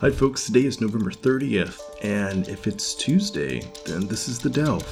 Hi, 0.00 0.10
folks. 0.10 0.46
Today 0.46 0.64
is 0.64 0.80
November 0.80 1.12
30th, 1.12 1.80
and 2.02 2.48
if 2.48 2.66
it's 2.66 2.94
Tuesday, 2.94 3.60
then 3.86 4.08
this 4.08 4.26
is 4.26 4.40
the 4.40 4.50
Delve. 4.50 4.82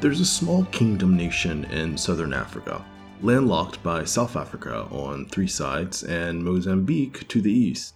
There's 0.00 0.20
a 0.20 0.24
small 0.24 0.64
kingdom 0.72 1.14
nation 1.14 1.64
in 1.66 1.98
southern 1.98 2.32
Africa, 2.32 2.82
landlocked 3.22 3.82
by 3.82 4.04
South 4.04 4.36
Africa 4.36 4.86
on 4.90 5.26
three 5.26 5.46
sides 5.46 6.02
and 6.02 6.44
Mozambique 6.44 7.26
to 7.28 7.40
the 7.40 7.52
east. 7.52 7.94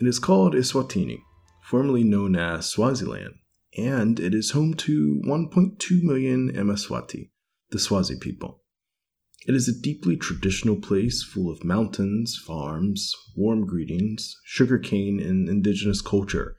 It 0.00 0.06
is 0.06 0.18
called 0.18 0.54
Eswatini, 0.54 1.22
formerly 1.62 2.04
known 2.04 2.36
as 2.36 2.68
Swaziland, 2.68 3.34
and 3.76 4.20
it 4.20 4.34
is 4.34 4.50
home 4.50 4.74
to 4.74 5.20
1.2 5.24 6.02
million 6.02 6.52
Mswati, 6.52 7.30
the 7.70 7.78
Swazi 7.78 8.16
people. 8.16 8.62
It 9.46 9.54
is 9.54 9.68
a 9.68 9.80
deeply 9.80 10.16
traditional 10.16 10.76
place 10.76 11.22
full 11.22 11.50
of 11.50 11.64
mountains, 11.64 12.36
farms, 12.36 13.14
warm 13.34 13.66
greetings, 13.66 14.38
sugarcane, 14.44 15.20
and 15.20 15.48
indigenous 15.48 16.02
culture 16.02 16.58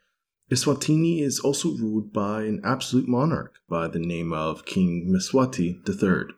Eswatini 0.51 1.21
is 1.21 1.39
also 1.39 1.77
ruled 1.77 2.11
by 2.11 2.41
an 2.41 2.59
absolute 2.63 3.07
monarch 3.07 3.59
by 3.69 3.87
the 3.87 3.99
name 3.99 4.33
of 4.33 4.65
King 4.65 5.13
Mswati 5.13 5.87
III. 5.87 6.33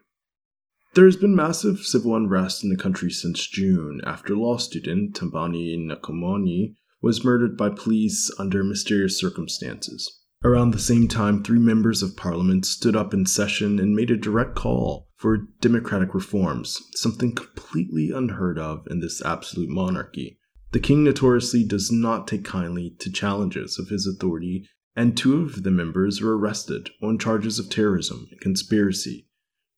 There 0.94 1.06
has 1.06 1.16
been 1.16 1.34
massive 1.34 1.78
civil 1.78 2.14
unrest 2.14 2.62
in 2.62 2.68
the 2.68 2.76
country 2.76 3.10
since 3.10 3.46
June 3.46 4.02
after 4.04 4.36
law 4.36 4.58
student 4.58 5.14
Thabani 5.14 5.74
Nkomonye 5.78 6.74
was 7.00 7.24
murdered 7.24 7.56
by 7.56 7.70
police 7.70 8.30
under 8.38 8.62
mysterious 8.62 9.18
circumstances. 9.18 10.20
Around 10.44 10.72
the 10.72 10.78
same 10.78 11.08
time, 11.08 11.42
three 11.42 11.58
members 11.58 12.02
of 12.02 12.16
parliament 12.16 12.66
stood 12.66 12.94
up 12.94 13.14
in 13.14 13.24
session 13.24 13.78
and 13.78 13.96
made 13.96 14.10
a 14.10 14.18
direct 14.18 14.54
call 14.54 15.08
for 15.16 15.46
democratic 15.62 16.14
reforms, 16.14 16.78
something 16.94 17.34
completely 17.34 18.10
unheard 18.10 18.58
of 18.58 18.86
in 18.90 19.00
this 19.00 19.24
absolute 19.24 19.70
monarchy. 19.70 20.38
The 20.72 20.80
king 20.80 21.04
notoriously 21.04 21.64
does 21.64 21.90
not 21.90 22.28
take 22.28 22.44
kindly 22.44 22.94
to 22.98 23.10
challenges 23.10 23.78
of 23.78 23.88
his 23.88 24.06
authority, 24.06 24.68
and 24.94 25.16
two 25.16 25.40
of 25.40 25.62
the 25.62 25.70
members 25.70 26.20
were 26.20 26.36
arrested 26.36 26.90
on 27.02 27.18
charges 27.18 27.58
of 27.58 27.70
terrorism 27.70 28.26
and 28.30 28.40
conspiracy. 28.42 29.26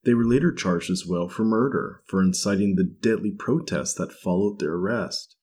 They 0.05 0.15
were 0.15 0.27
later 0.27 0.53
charged 0.53 0.91
as 0.91 1.07
well 1.07 1.29
for 1.29 1.45
murder 1.45 2.03
for 2.07 2.23
inciting 2.23 2.77
the 2.77 2.85
deadly 2.85 3.31
protests 3.31 3.95
that 3.95 4.13
followed 4.13 4.59
their 4.59 4.75
arrest 4.75 5.37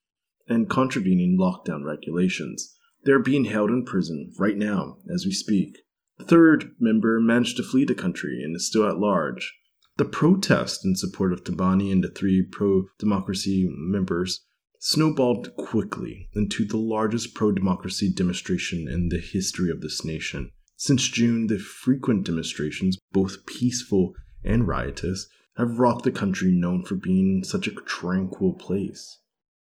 and 0.48 0.70
contravening 0.70 1.38
lockdown 1.40 1.84
regulations. 1.84 2.76
They 3.04 3.12
are 3.12 3.20
being 3.20 3.46
held 3.46 3.72
in 3.72 3.86
prison 3.86 4.34
right 4.38 4.58
now 4.58 4.98
as 5.12 5.26
we 5.26 5.32
speak. 5.32 5.80
The 6.20 6.26
third 6.26 6.76
member 6.80 7.20
managed 7.20 7.58
to 7.58 7.64
flee 7.64 7.86
the 7.86 7.96
country 7.96 8.44
and 8.44 8.56
is 8.56 8.68
still 8.68 8.88
at 8.88 9.00
large. 9.00 9.52
The 9.98 10.06
protest 10.06 10.86
in 10.86 10.96
support 10.96 11.34
of 11.34 11.44
Thabani 11.44 11.92
and 11.92 12.04
the 12.04 12.10
three 12.10 12.44
pro 12.44 12.86
democracy 13.00 13.68
members 13.72 14.46
snowballed 14.80 15.56
quickly 15.56 16.30
into 16.34 16.66
the 16.66 16.78
largest 16.78 17.34
pro 17.34 17.52
democracy 17.52 18.12
demonstration 18.14 18.88
in 18.88 19.10
the 19.10 19.20
history 19.20 19.72
of 19.72 19.82
this 19.82 20.06
nation. 20.06 20.52
Since 20.76 21.10
June, 21.10 21.48
the 21.48 21.60
frequent 21.60 22.26
demonstrations, 22.26 22.98
both 23.12 23.46
peaceful 23.46 24.14
and 24.44 24.68
riotous, 24.68 25.28
have 25.58 25.80
rocked 25.80 26.04
the 26.04 26.12
country 26.12 26.52
known 26.52 26.84
for 26.84 26.96
being 26.96 27.44
such 27.44 27.68
a 27.68 27.72
tranquil 27.72 28.54
place. 28.54 29.20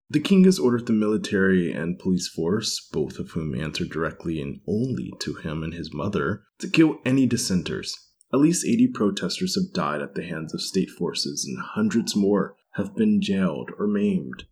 The 0.09 0.19
king 0.19 0.43
has 0.45 0.57
ordered 0.57 0.87
the 0.87 0.93
military 0.93 1.71
and 1.71 1.99
police 1.99 2.27
force, 2.27 2.87
both 2.91 3.19
of 3.19 3.31
whom 3.31 3.53
answer 3.53 3.85
directly 3.85 4.41
and 4.41 4.61
only 4.67 5.13
to 5.19 5.35
him 5.35 5.61
and 5.61 5.73
his 5.73 5.93
mother, 5.93 6.43
to 6.59 6.67
kill 6.67 6.99
any 7.05 7.27
dissenters. 7.27 7.95
At 8.33 8.39
least 8.39 8.65
80 8.65 8.87
protesters 8.87 9.55
have 9.55 9.73
died 9.73 10.01
at 10.01 10.15
the 10.15 10.23
hands 10.23 10.53
of 10.53 10.61
state 10.61 10.89
forces, 10.89 11.45
and 11.45 11.59
hundreds 11.59 12.15
more 12.15 12.55
have 12.73 12.95
been 12.95 13.21
jailed 13.21 13.71
or 13.77 13.87
maimed. 13.87 14.45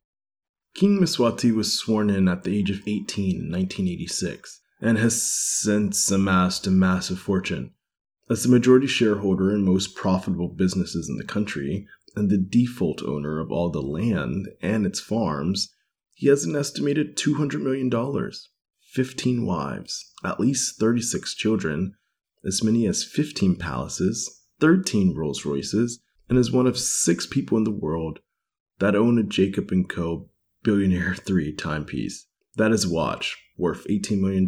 King 0.76 1.00
Mswati 1.00 1.52
was 1.52 1.74
sworn 1.74 2.10
in 2.12 2.28
at 2.28 2.44
the 2.44 2.56
age 2.56 2.70
of 2.70 2.82
18 2.86 2.98
in 3.32 3.52
1986 3.52 4.62
and 4.80 5.00
has 5.00 5.20
since 5.22 6.12
amassed 6.12 6.68
a 6.68 6.72
massive 6.72 7.20
fortune. 7.20 7.72
As 8.30 8.44
the 8.44 8.50
majority 8.50 8.88
shareholder 8.88 9.54
in 9.54 9.64
most 9.64 9.96
profitable 9.96 10.50
businesses 10.50 11.08
in 11.08 11.18
the 11.18 11.24
country 11.24 11.88
and 12.16 12.30
the 12.30 12.38
default 12.38 13.02
owner 13.04 13.40
of 13.40 13.52
all 13.52 13.70
the 13.70 13.82
land 13.82 14.50
and 14.62 14.86
its 14.86 15.00
farms, 15.00 15.74
he 16.14 16.28
has 16.28 16.44
an 16.44 16.56
estimated 16.56 17.16
$200 17.16 17.62
million, 17.62 17.92
15 18.82 19.46
wives, 19.46 20.12
at 20.26 20.40
least 20.40 20.80
36 20.80 21.36
children, 21.36 21.94
as 22.44 22.64
many 22.64 22.86
as 22.86 23.04
15 23.04 23.56
palaces, 23.56 24.44
13 24.60 25.16
Rolls 25.16 25.46
Royces, 25.46 26.00
and 26.28 26.38
is 26.38 26.52
one 26.52 26.68
of 26.68 26.78
six 26.78 27.26
people 27.26 27.58
in 27.58 27.64
the 27.64 27.72
world 27.72 28.20
that 28.80 28.96
own 28.96 29.18
a 29.18 29.24
Jacob 29.24 29.72
& 29.80 29.90
Co 29.90 30.30
Billionaire 30.64 31.16
3 31.26 31.54
timepiece. 31.54 32.26
That 32.56 32.72
is 32.72 32.86
a 32.86 32.94
watch 32.94 33.38
worth 33.58 33.88
$18 33.88 34.20
million, 34.20 34.46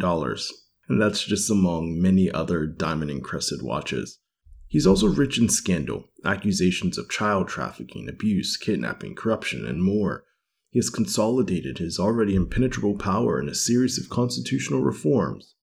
and 0.90 1.00
that's 1.00 1.22
just 1.22 1.48
among 1.48 2.02
many 2.02 2.28
other 2.32 2.66
diamond 2.66 3.12
encrusted 3.12 3.62
watches. 3.62 4.18
He's 4.66 4.88
also 4.88 5.06
rich 5.06 5.38
in 5.38 5.48
scandal, 5.48 6.08
accusations 6.24 6.98
of 6.98 7.08
child 7.08 7.46
trafficking, 7.46 8.08
abuse, 8.08 8.56
kidnapping, 8.56 9.14
corruption, 9.14 9.64
and 9.64 9.84
more. 9.84 10.24
He 10.68 10.80
has 10.80 10.90
consolidated 10.90 11.78
his 11.78 12.00
already 12.00 12.34
impenetrable 12.34 12.96
power 12.96 13.40
in 13.40 13.48
a 13.48 13.54
series 13.54 13.98
of 13.98 14.10
constitutional 14.10 14.82
reforms. 14.82 15.54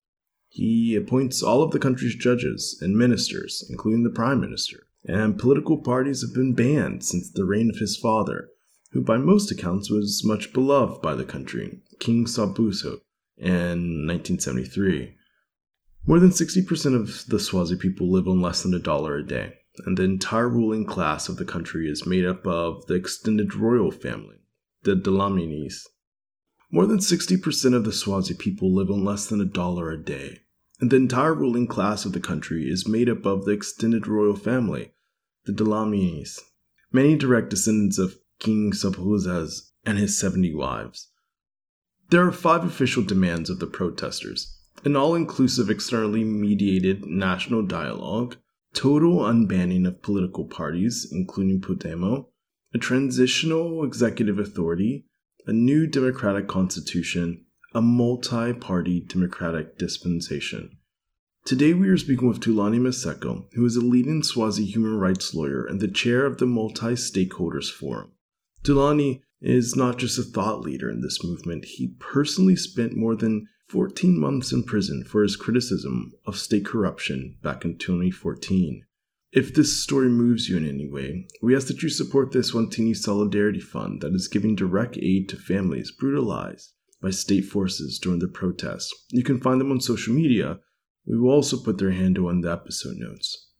He 0.48 0.96
appoints 0.96 1.42
all 1.42 1.62
of 1.62 1.72
the 1.72 1.78
country's 1.78 2.14
judges 2.14 2.78
and 2.80 2.96
ministers, 2.96 3.66
including 3.68 4.04
the 4.04 4.10
prime 4.10 4.40
minister, 4.40 4.86
and 5.04 5.38
political 5.38 5.76
parties 5.76 6.22
have 6.22 6.32
been 6.34 6.54
banned 6.54 7.04
since 7.04 7.30
the 7.30 7.44
reign 7.44 7.68
of 7.68 7.80
his 7.80 7.98
father, 7.98 8.48
who 8.92 9.02
by 9.02 9.18
most 9.18 9.50
accounts 9.50 9.90
was 9.90 10.24
much 10.24 10.54
beloved 10.54 11.02
by 11.02 11.14
the 11.14 11.24
country, 11.24 11.82
King 12.00 12.24
Sobhuza, 12.24 13.00
in 13.36 14.06
1973. 14.06 15.16
More 16.06 16.18
than 16.18 16.30
60% 16.30 16.94
of 16.94 17.26
the 17.28 17.38
Swazi 17.38 17.76
people 17.76 18.10
live 18.10 18.26
on 18.26 18.40
less 18.40 18.62
than 18.62 18.72
a 18.72 18.78
dollar 18.78 19.16
a 19.16 19.26
day, 19.26 19.58
and 19.84 19.96
the 19.96 20.04
entire 20.04 20.48
ruling 20.48 20.84
class 20.84 21.28
of 21.28 21.36
the 21.36 21.44
country 21.44 21.88
is 21.88 22.06
made 22.06 22.24
up 22.24 22.46
of 22.46 22.86
the 22.86 22.94
extended 22.94 23.54
royal 23.54 23.90
family, 23.90 24.36
the 24.82 24.94
Dlaminis. 24.94 25.82
More 26.70 26.86
than 26.86 26.98
60% 26.98 27.74
of 27.74 27.84
the 27.84 27.92
Swazi 27.92 28.34
people 28.34 28.74
live 28.74 28.90
on 28.90 29.04
less 29.04 29.26
than 29.26 29.40
a 29.40 29.44
dollar 29.44 29.90
a 29.90 30.02
day, 30.02 30.40
and 30.80 30.90
the 30.90 30.96
entire 30.96 31.34
ruling 31.34 31.66
class 31.66 32.04
of 32.04 32.12
the 32.12 32.20
country 32.20 32.70
is 32.70 32.88
made 32.88 33.08
up 33.08 33.26
of 33.26 33.44
the 33.44 33.52
extended 33.52 34.06
royal 34.06 34.36
family, 34.36 34.92
the 35.44 35.52
Dlaminis. 35.52 36.40
Many 36.92 37.16
direct 37.16 37.50
descendants 37.50 37.98
of 37.98 38.18
King 38.38 38.72
Sobhuza 38.72 39.62
and 39.84 39.98
his 39.98 40.18
70 40.18 40.54
wives. 40.54 41.08
There 42.10 42.26
are 42.26 42.32
five 42.32 42.64
official 42.64 43.02
demands 43.02 43.50
of 43.50 43.58
the 43.58 43.66
protesters 43.66 44.57
an 44.84 44.96
all 44.96 45.14
inclusive, 45.14 45.70
externally 45.70 46.24
mediated 46.24 47.06
national 47.06 47.62
dialogue, 47.62 48.36
total 48.74 49.20
unbanning 49.20 49.86
of 49.86 50.02
political 50.02 50.44
parties, 50.44 51.08
including 51.10 51.60
PUDEMO, 51.60 52.26
a 52.74 52.78
transitional 52.78 53.84
executive 53.84 54.38
authority, 54.38 55.06
a 55.46 55.52
new 55.52 55.86
democratic 55.86 56.46
constitution, 56.46 57.44
a 57.74 57.80
multi 57.80 58.52
party 58.52 59.00
democratic 59.00 59.78
dispensation. 59.78 60.78
Today 61.44 61.72
we 61.72 61.88
are 61.88 61.96
speaking 61.96 62.28
with 62.28 62.40
Thulani 62.40 62.78
Maseko, 62.78 63.46
who 63.54 63.64
is 63.64 63.76
a 63.76 63.80
leading 63.80 64.22
Swazi 64.22 64.66
human 64.66 64.98
rights 64.98 65.32
lawyer 65.32 65.64
and 65.64 65.80
the 65.80 65.88
chair 65.88 66.26
of 66.26 66.38
the 66.38 66.46
Multi 66.46 66.92
Stakeholders 66.92 67.72
Forum. 67.72 68.12
Thulani 68.62 69.22
is 69.40 69.74
not 69.74 69.98
just 69.98 70.18
a 70.18 70.22
thought 70.22 70.60
leader 70.60 70.90
in 70.90 71.00
this 71.00 71.24
movement, 71.24 71.64
he 71.64 71.94
personally 71.98 72.56
spent 72.56 72.96
more 72.96 73.16
than 73.16 73.48
14 73.68 74.18
months 74.18 74.50
in 74.50 74.62
prison 74.62 75.04
for 75.04 75.22
his 75.22 75.36
criticism 75.36 76.12
of 76.26 76.38
state 76.38 76.64
corruption 76.64 77.36
back 77.42 77.64
in 77.64 77.76
2014. 77.76 78.84
If 79.30 79.54
this 79.54 79.82
story 79.82 80.08
moves 80.08 80.48
you 80.48 80.56
in 80.56 80.66
any 80.66 80.88
way, 80.88 81.26
we 81.42 81.54
ask 81.54 81.66
that 81.66 81.82
you 81.82 81.90
support 81.90 82.32
this 82.32 82.52
Eswatini 82.52 82.96
Solidarity 82.96 83.60
Fund 83.60 84.00
that 84.00 84.14
is 84.14 84.26
giving 84.26 84.56
direct 84.56 84.96
aid 84.96 85.28
to 85.28 85.36
families 85.36 85.90
brutalized 85.90 86.72
by 87.02 87.10
state 87.10 87.44
forces 87.44 87.98
during 87.98 88.20
the 88.20 88.28
protests. 88.28 88.94
You 89.10 89.22
can 89.22 89.38
find 89.38 89.60
them 89.60 89.70
on 89.70 89.80
social 89.80 90.14
media. 90.14 90.60
We 91.06 91.18
will 91.18 91.30
also 91.30 91.58
put 91.58 91.76
their 91.76 91.90
handle 91.90 92.30
in 92.30 92.40
the 92.40 92.50
episode 92.50 92.96
notes. 92.96 93.50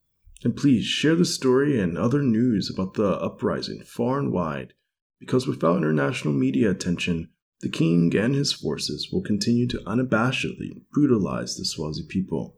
And 0.43 0.57
please 0.57 0.85
share 0.85 1.17
the 1.17 1.27
story 1.27 1.79
and 1.79 1.99
other 1.99 2.23
news 2.23 2.71
about 2.71 2.95
the 2.95 3.21
uprising 3.21 3.83
far 3.85 4.19
and 4.19 4.33
wide 4.33 4.73
because 5.21 5.47
without 5.47 5.79
international 5.79 6.33
media 6.33 6.71
attention, 6.71 7.29
the 7.61 7.69
king 7.69 8.17
and 8.17 8.35
his 8.35 8.53
forces 8.53 9.09
will 9.13 9.23
continue 9.23 9.67
to 9.67 9.79
unabashedly 9.79 10.83
brutalize 10.93 11.57
the 11.57 11.65
Swazi 11.65 12.05
people. 12.09 12.57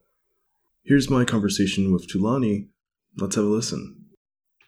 Here's 0.84 1.08
my 1.08 1.24
conversation 1.24 1.92
with 1.92 2.06
Thulani. 2.08 2.68
Let's 3.16 3.36
have 3.36 3.44
a 3.44 3.48
listen. 3.48 3.96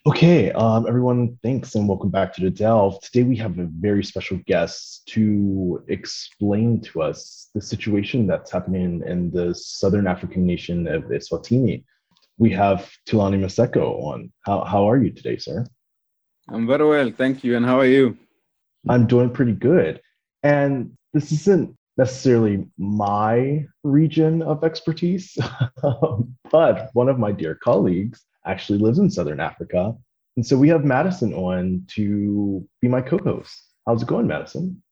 Okay, 0.06 0.50
um, 0.52 0.87
everyone, 0.88 1.38
thanks 1.43 1.75
and 1.75 1.87
welcome 1.87 2.11
back 2.11 2.32
to 2.34 2.40
the 2.40 2.50
Delve. 2.50 3.00
Today 3.02 3.23
we 3.23 3.37
have 3.37 3.58
a 3.58 3.69
very 3.79 4.02
special 4.02 4.40
guest 4.46 5.06
to 5.08 5.84
explain 5.88 6.81
to 6.81 7.02
us 7.02 7.50
the 7.55 7.61
situation 7.61 8.26
that's 8.26 8.50
happening 8.50 9.02
in 9.06 9.31
the 9.31 9.55
southern 9.55 10.06
African 10.06 10.46
nation 10.46 10.88
of 10.88 11.05
Eswatini. 11.05 11.84
We 12.38 12.50
have 12.52 12.90
Thulani 13.06 13.38
Maseko 13.38 14.02
on. 14.02 14.32
How, 14.46 14.64
how 14.64 14.90
are 14.90 14.96
you 14.96 15.11
today, 15.11 15.37
sir? 15.37 15.67
I'm 16.49 16.67
very 16.67 16.88
well, 16.88 17.12
thank 17.17 17.44
you. 17.44 17.55
And 17.55 17.64
how 17.64 17.79
are 17.79 17.87
you? 17.87 18.17
I'm 18.88 19.06
doing 19.06 19.31
pretty 19.31 19.52
good. 19.52 20.00
And 20.43 20.97
this 21.12 21.33
isn't 21.33 21.77
necessarily 21.97 22.67
my 22.79 23.67
region 23.83 24.43
of 24.43 24.65
expertise, 24.65 25.37
but 26.50 26.91
one 26.94 27.09
of 27.09 27.19
my 27.19 27.33
dear 27.33 27.55
colleagues 27.55 28.25
actually 28.47 28.79
lives 28.79 28.99
in 28.99 29.11
Southern 29.11 29.41
Africa. 29.41 29.94
And 30.37 30.47
so 30.47 30.56
we 30.56 30.69
have 30.69 30.85
Madison 30.85 31.35
on 31.35 31.85
to 31.89 32.67
be 32.81 32.89
my 32.89 33.03
co 33.03 33.19
host. 33.19 33.69
How's 33.87 34.03
it 34.03 34.09
going, 34.09 34.27
Madison? 34.27 34.83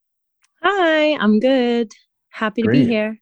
Hi, 0.63 1.17
I'm 1.17 1.41
good. 1.41 1.93
Happy 2.29 2.63
Great. 2.63 2.81
to 2.81 2.85
be 2.85 2.91
here. 2.91 3.19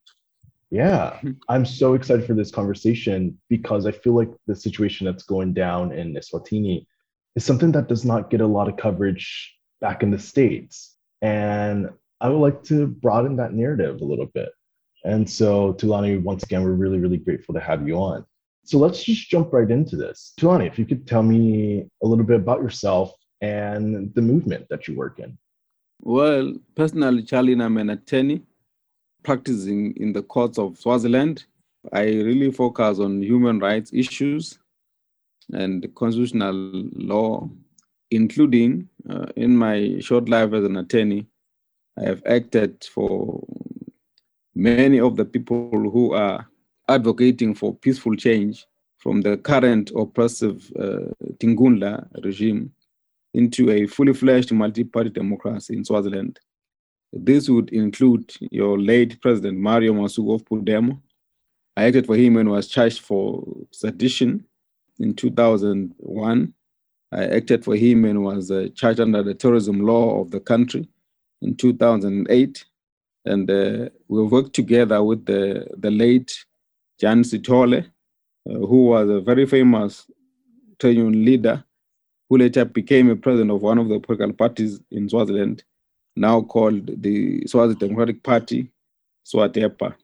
Yeah, 0.69 1.19
I'm 1.49 1.65
so 1.65 1.93
excited 1.93 2.25
for 2.25 2.33
this 2.33 2.51
conversation 2.51 3.39
because 3.49 3.85
I 3.85 3.91
feel 3.91 4.13
like 4.13 4.29
the 4.47 4.55
situation 4.55 5.05
that's 5.05 5.23
going 5.23 5.53
down 5.53 5.91
in 5.91 6.13
Eswatini 6.13 6.85
is 7.35 7.45
something 7.45 7.71
that 7.71 7.87
does 7.87 8.05
not 8.05 8.29
get 8.29 8.41
a 8.41 8.47
lot 8.47 8.67
of 8.67 8.77
coverage 8.77 9.55
back 9.79 10.03
in 10.03 10.11
the 10.11 10.19
States. 10.19 10.95
And 11.21 11.89
I 12.21 12.29
would 12.29 12.39
like 12.39 12.63
to 12.63 12.87
broaden 12.87 13.35
that 13.37 13.53
narrative 13.53 14.01
a 14.01 14.05
little 14.05 14.27
bit. 14.27 14.49
And 15.05 15.29
so, 15.29 15.73
Thulani, 15.73 16.21
once 16.21 16.43
again, 16.43 16.63
we're 16.63 16.71
really, 16.73 16.99
really 16.99 17.17
grateful 17.17 17.53
to 17.53 17.61
have 17.61 17.87
you 17.87 17.95
on. 17.95 18.25
So 18.65 18.77
let's 18.77 19.03
just 19.03 19.29
jump 19.29 19.53
right 19.53 19.69
into 19.69 19.95
this. 19.95 20.33
Thulani, 20.39 20.67
if 20.67 20.77
you 20.77 20.85
could 20.85 21.07
tell 21.07 21.23
me 21.23 21.87
a 22.03 22.07
little 22.07 22.25
bit 22.25 22.35
about 22.35 22.61
yourself 22.61 23.13
and 23.41 24.13
the 24.13 24.21
movement 24.21 24.67
that 24.69 24.87
you 24.87 24.95
work 24.95 25.19
in. 25.19 25.37
Well, 26.01 26.53
personally, 26.75 27.23
Charlie, 27.23 27.53
I'm 27.53 27.77
an 27.77 27.89
attorney 27.91 28.43
practicing 29.23 29.95
in 29.97 30.13
the 30.13 30.21
courts 30.21 30.57
of 30.57 30.77
Swaziland. 30.77 31.45
I 31.93 32.03
really 32.03 32.51
focus 32.51 32.99
on 32.99 33.21
human 33.23 33.59
rights 33.59 33.91
issues 33.93 34.59
and 35.53 35.87
constitutional 35.95 36.53
law, 36.93 37.49
including 38.11 38.89
uh, 39.09 39.27
in 39.35 39.55
my 39.55 39.99
short 39.99 40.29
life 40.29 40.53
as 40.53 40.63
an 40.63 40.77
attorney, 40.77 41.25
I 41.99 42.05
have 42.05 42.21
acted 42.25 42.83
for 42.85 43.43
many 44.55 44.99
of 44.99 45.17
the 45.17 45.25
people 45.25 45.69
who 45.69 46.13
are 46.13 46.47
advocating 46.87 47.53
for 47.53 47.75
peaceful 47.75 48.15
change 48.15 48.65
from 48.97 49.21
the 49.21 49.37
current 49.37 49.91
oppressive 49.95 50.71
uh, 50.79 51.11
Tinkhundla 51.39 52.07
regime 52.23 52.71
into 53.33 53.69
a 53.69 53.85
fully 53.85 54.13
fledged 54.13 54.51
multi-party 54.51 55.09
democracy 55.09 55.75
in 55.75 55.83
Swaziland. 55.83 56.39
This 57.11 57.49
would 57.49 57.69
include 57.71 58.31
your 58.51 58.79
late 58.79 59.19
President 59.21 59.57
Mario 59.57 59.93
Masuku 59.93 60.35
of. 60.35 61.01
I 61.75 61.85
acted 61.85 62.05
for 62.05 62.15
him 62.15 62.37
and 62.37 62.49
was 62.49 62.67
charged 62.67 63.01
for 63.01 63.43
sedition 63.71 64.45
in 64.99 65.15
2001. 65.15 66.53
I 67.11 67.23
acted 67.25 67.65
for 67.65 67.75
him 67.75 68.05
and 68.05 68.23
was 68.23 68.51
uh, 68.51 68.67
charged 68.73 68.99
under 68.99 69.21
the 69.21 69.33
terrorism 69.33 69.81
law 69.81 70.21
of 70.21 70.31
the 70.31 70.39
country 70.39 70.87
in 71.41 71.55
2008. 71.55 72.65
And 73.25 73.49
uh, 73.49 73.89
we 74.07 74.23
worked 74.23 74.53
together 74.53 75.03
with 75.03 75.25
the, 75.25 75.67
the 75.77 75.91
late 75.91 76.45
Jan 76.99 77.23
Sithole, 77.23 77.85
uh, 77.85 78.53
who 78.53 78.85
was 78.85 79.09
a 79.09 79.21
very 79.21 79.45
famous 79.45 80.05
trade 80.79 80.97
union 80.97 81.25
leader, 81.25 81.63
who 82.29 82.37
later 82.37 82.65
became 82.65 83.09
a 83.09 83.15
president 83.15 83.51
of 83.51 83.61
one 83.61 83.77
of 83.77 83.89
the 83.89 83.99
political 83.99 84.33
parties 84.33 84.79
in 84.91 85.09
Swaziland, 85.09 85.63
now 86.15 86.41
called 86.41 87.01
the 87.01 87.45
Swazi 87.47 87.75
Democratic 87.75 88.23
Party, 88.23 88.71
SWADEPA. 89.25 89.95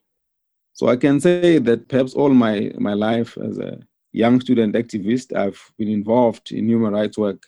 So 0.74 0.88
I 0.88 0.98
can 0.98 1.20
say 1.22 1.58
that 1.60 1.88
perhaps 1.88 2.14
all 2.14 2.30
my, 2.30 2.72
my 2.78 2.94
life 2.94 3.38
as 3.38 3.58
a 3.60 3.80
young 4.12 4.42
student 4.42 4.76
activist, 4.76 5.36
I've 5.36 5.72
been 5.78 5.88
involved 5.88 6.52
in 6.52 6.68
human 6.68 6.94
rights 6.94 7.18
work, 7.18 7.44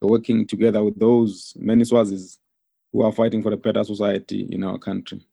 working 0.00 0.46
together 0.46 0.82
with 0.82 0.98
those 0.98 1.54
many 1.58 1.84
Swazis 1.84 2.38
who 2.92 3.02
are 3.02 3.12
fighting 3.12 3.42
for 3.42 3.52
a 3.52 3.56
better 3.56 3.84
society 3.84 4.48
in 4.50 4.64
our 4.64 4.78
country. 4.78 5.26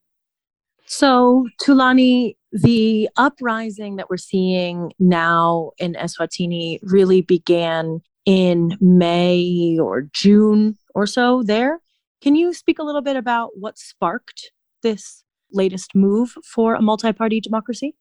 So, 0.85 1.47
Thulani, 1.61 2.37
the 2.51 3.09
uprising 3.17 3.97
that 3.97 4.09
we're 4.09 4.17
seeing 4.17 4.93
now 4.99 5.71
in 5.77 5.93
Eswatini 5.93 6.79
really 6.81 7.21
began 7.21 8.01
in 8.25 8.77
May 8.79 9.77
or 9.79 10.03
June 10.13 10.77
or 10.95 11.05
so 11.05 11.43
there. 11.43 11.79
Can 12.21 12.35
you 12.35 12.53
speak 12.53 12.79
a 12.79 12.83
little 12.83 13.01
bit 13.01 13.15
about 13.15 13.51
what 13.55 13.77
sparked 13.77 14.51
this 14.81 15.23
latest 15.51 15.93
move 15.93 16.35
for 16.43 16.75
a 16.75 16.81
multi 16.81 17.11
party 17.11 17.41
democracy? 17.41 17.95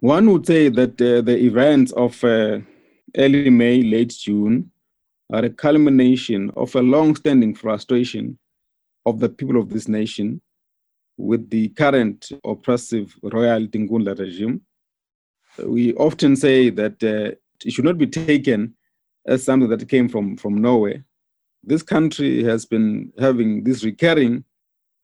One 0.00 0.30
would 0.32 0.46
say 0.46 0.68
that 0.68 1.00
uh, 1.00 1.20
the 1.22 1.36
events 1.36 1.92
of 1.92 2.22
uh, 2.24 2.60
early 3.16 3.50
May, 3.50 3.82
late 3.82 4.14
June 4.18 4.70
are 5.32 5.44
a 5.44 5.50
culmination 5.50 6.50
of 6.56 6.74
a 6.74 6.82
long 6.82 7.16
standing 7.16 7.54
frustration 7.54 8.38
of 9.08 9.20
the 9.20 9.28
people 9.28 9.58
of 9.60 9.70
this 9.70 9.88
nation 9.88 10.40
with 11.16 11.50
the 11.50 11.68
current 11.70 12.28
oppressive 12.44 13.14
royal 13.22 13.66
Tinkhundla 13.66 14.18
regime. 14.18 14.60
We 15.64 15.94
often 15.94 16.36
say 16.36 16.70
that 16.70 17.02
uh, 17.02 17.34
it 17.64 17.72
should 17.72 17.84
not 17.84 17.98
be 17.98 18.06
taken 18.06 18.74
as 19.26 19.44
something 19.44 19.68
that 19.68 19.88
came 19.88 20.08
from, 20.08 20.36
from 20.36 20.60
nowhere. 20.60 21.04
This 21.64 21.82
country 21.82 22.44
has 22.44 22.64
been 22.64 23.12
having 23.18 23.64
this 23.64 23.82
recurring 23.84 24.44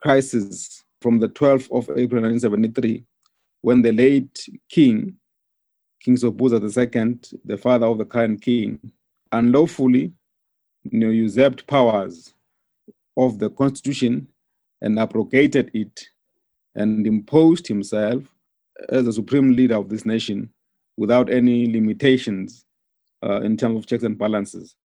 crisis 0.01 0.85
from 1.01 1.19
the 1.19 1.29
12th 1.29 1.71
of 1.73 1.85
April 1.99 2.23
1973, 2.23 3.05
when 3.63 3.83
the 3.83 3.93
late 3.93 4.47
king, 4.69 5.15
King 6.01 6.17
Sobhuza 6.17 6.61
II, 6.63 7.19
the 7.45 7.59
father 7.59 7.87
of 7.87 7.99
the 7.99 8.05
current 8.05 8.41
king, 8.41 8.79
unlawfully 9.33 10.13
you 10.91 10.99
know, 10.99 11.11
usurped 11.11 11.67
powers 11.67 12.35
of 13.17 13.39
the 13.39 13.51
constitution 13.51 14.27
and 14.81 14.99
abrogated 14.99 15.71
it 15.75 16.09
and 16.75 17.07
imposed 17.07 17.67
himself 17.67 18.23
as 18.89 19.05
the 19.05 19.13
supreme 19.13 19.53
leader 19.53 19.77
of 19.77 19.89
this 19.89 20.05
nation 20.05 20.51
without 20.97 21.31
any 21.31 21.71
limitations 21.71 22.65
uh, 23.25 23.41
in 23.41 23.57
terms 23.57 23.79
of 23.79 23.87
checks 23.87 24.03
and 24.03 24.19
balances. 24.19 24.77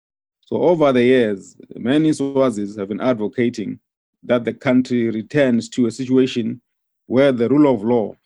So 0.41 0.63
over 0.63 0.93
the 0.93 1.03
years, 1.03 1.57
many 1.77 2.11
Swazis 2.11 2.79
have 2.79 2.89
been 2.89 3.01
advocating 3.01 3.81
that 4.23 4.45
the 4.45 4.55
country 4.55 5.11
returns 5.11 5.69
to 5.71 5.87
a 5.87 5.91
situation 5.91 6.61
where 7.07 7.33
the 7.33 7.49
rule 7.49 7.73
of 7.73 7.83
law, 7.83 8.17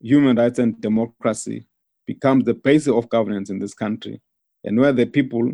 human 0.00 0.36
rights, 0.36 0.58
and 0.58 0.78
democracy 0.80 1.66
becomes 2.06 2.44
the 2.44 2.54
basis 2.54 2.92
of 2.92 3.08
governance 3.08 3.50
in 3.50 3.58
this 3.58 3.74
country, 3.74 4.20
and 4.64 4.78
where 4.78 4.92
the 4.92 5.06
people 5.06 5.50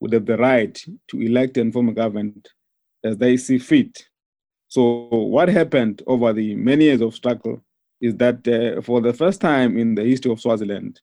would 0.00 0.12
have 0.12 0.26
the 0.26 0.36
right 0.36 0.84
to 1.08 1.20
elect 1.22 1.56
and 1.56 1.72
form 1.72 1.88
a 1.88 1.92
government 1.92 2.48
as 3.04 3.16
they 3.18 3.36
see 3.36 3.58
fit. 3.58 4.06
So, 4.68 5.08
what 5.10 5.48
happened 5.48 6.02
over 6.06 6.32
the 6.32 6.54
many 6.56 6.86
years 6.86 7.00
of 7.00 7.14
struggle 7.14 7.62
is 8.00 8.16
that 8.16 8.46
uh, 8.48 8.82
for 8.82 9.00
the 9.00 9.12
first 9.12 9.40
time 9.40 9.78
in 9.78 9.94
the 9.94 10.02
history 10.02 10.32
of 10.32 10.40
Swaziland, 10.40 11.00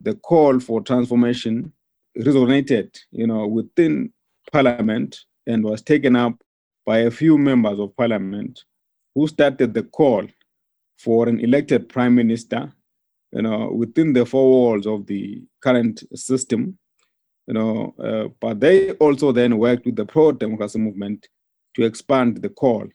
the 0.00 0.14
call 0.14 0.60
for 0.60 0.80
transformation 0.80 1.72
resonated, 2.16 2.96
you 3.10 3.26
know, 3.26 3.46
within 3.46 4.12
parliament 4.52 5.18
and 5.46 5.64
was 5.64 5.82
taken 5.82 6.16
up 6.16 6.34
by 6.86 6.98
a 6.98 7.10
few 7.10 7.36
members 7.36 7.78
of 7.78 7.96
parliament 7.96 8.64
who 9.14 9.26
started 9.26 9.74
the 9.74 9.82
call 9.82 10.26
for 10.98 11.28
an 11.28 11.40
elected 11.40 11.88
prime 11.88 12.14
minister, 12.14 12.72
you 13.32 13.42
know, 13.42 13.70
within 13.72 14.12
the 14.12 14.24
four 14.24 14.48
walls 14.48 14.86
of 14.86 15.06
the 15.06 15.42
current 15.62 16.02
system, 16.14 16.78
you 17.46 17.54
know, 17.54 17.94
uh, 17.98 18.28
but 18.40 18.60
they 18.60 18.92
also 18.92 19.32
then 19.32 19.58
worked 19.58 19.86
with 19.86 19.96
the 19.96 20.06
pro-democracy 20.06 20.78
movement 20.78 21.28
to 21.78 21.84
expand 21.84 22.42
the 22.42 22.48
call, 22.48 22.86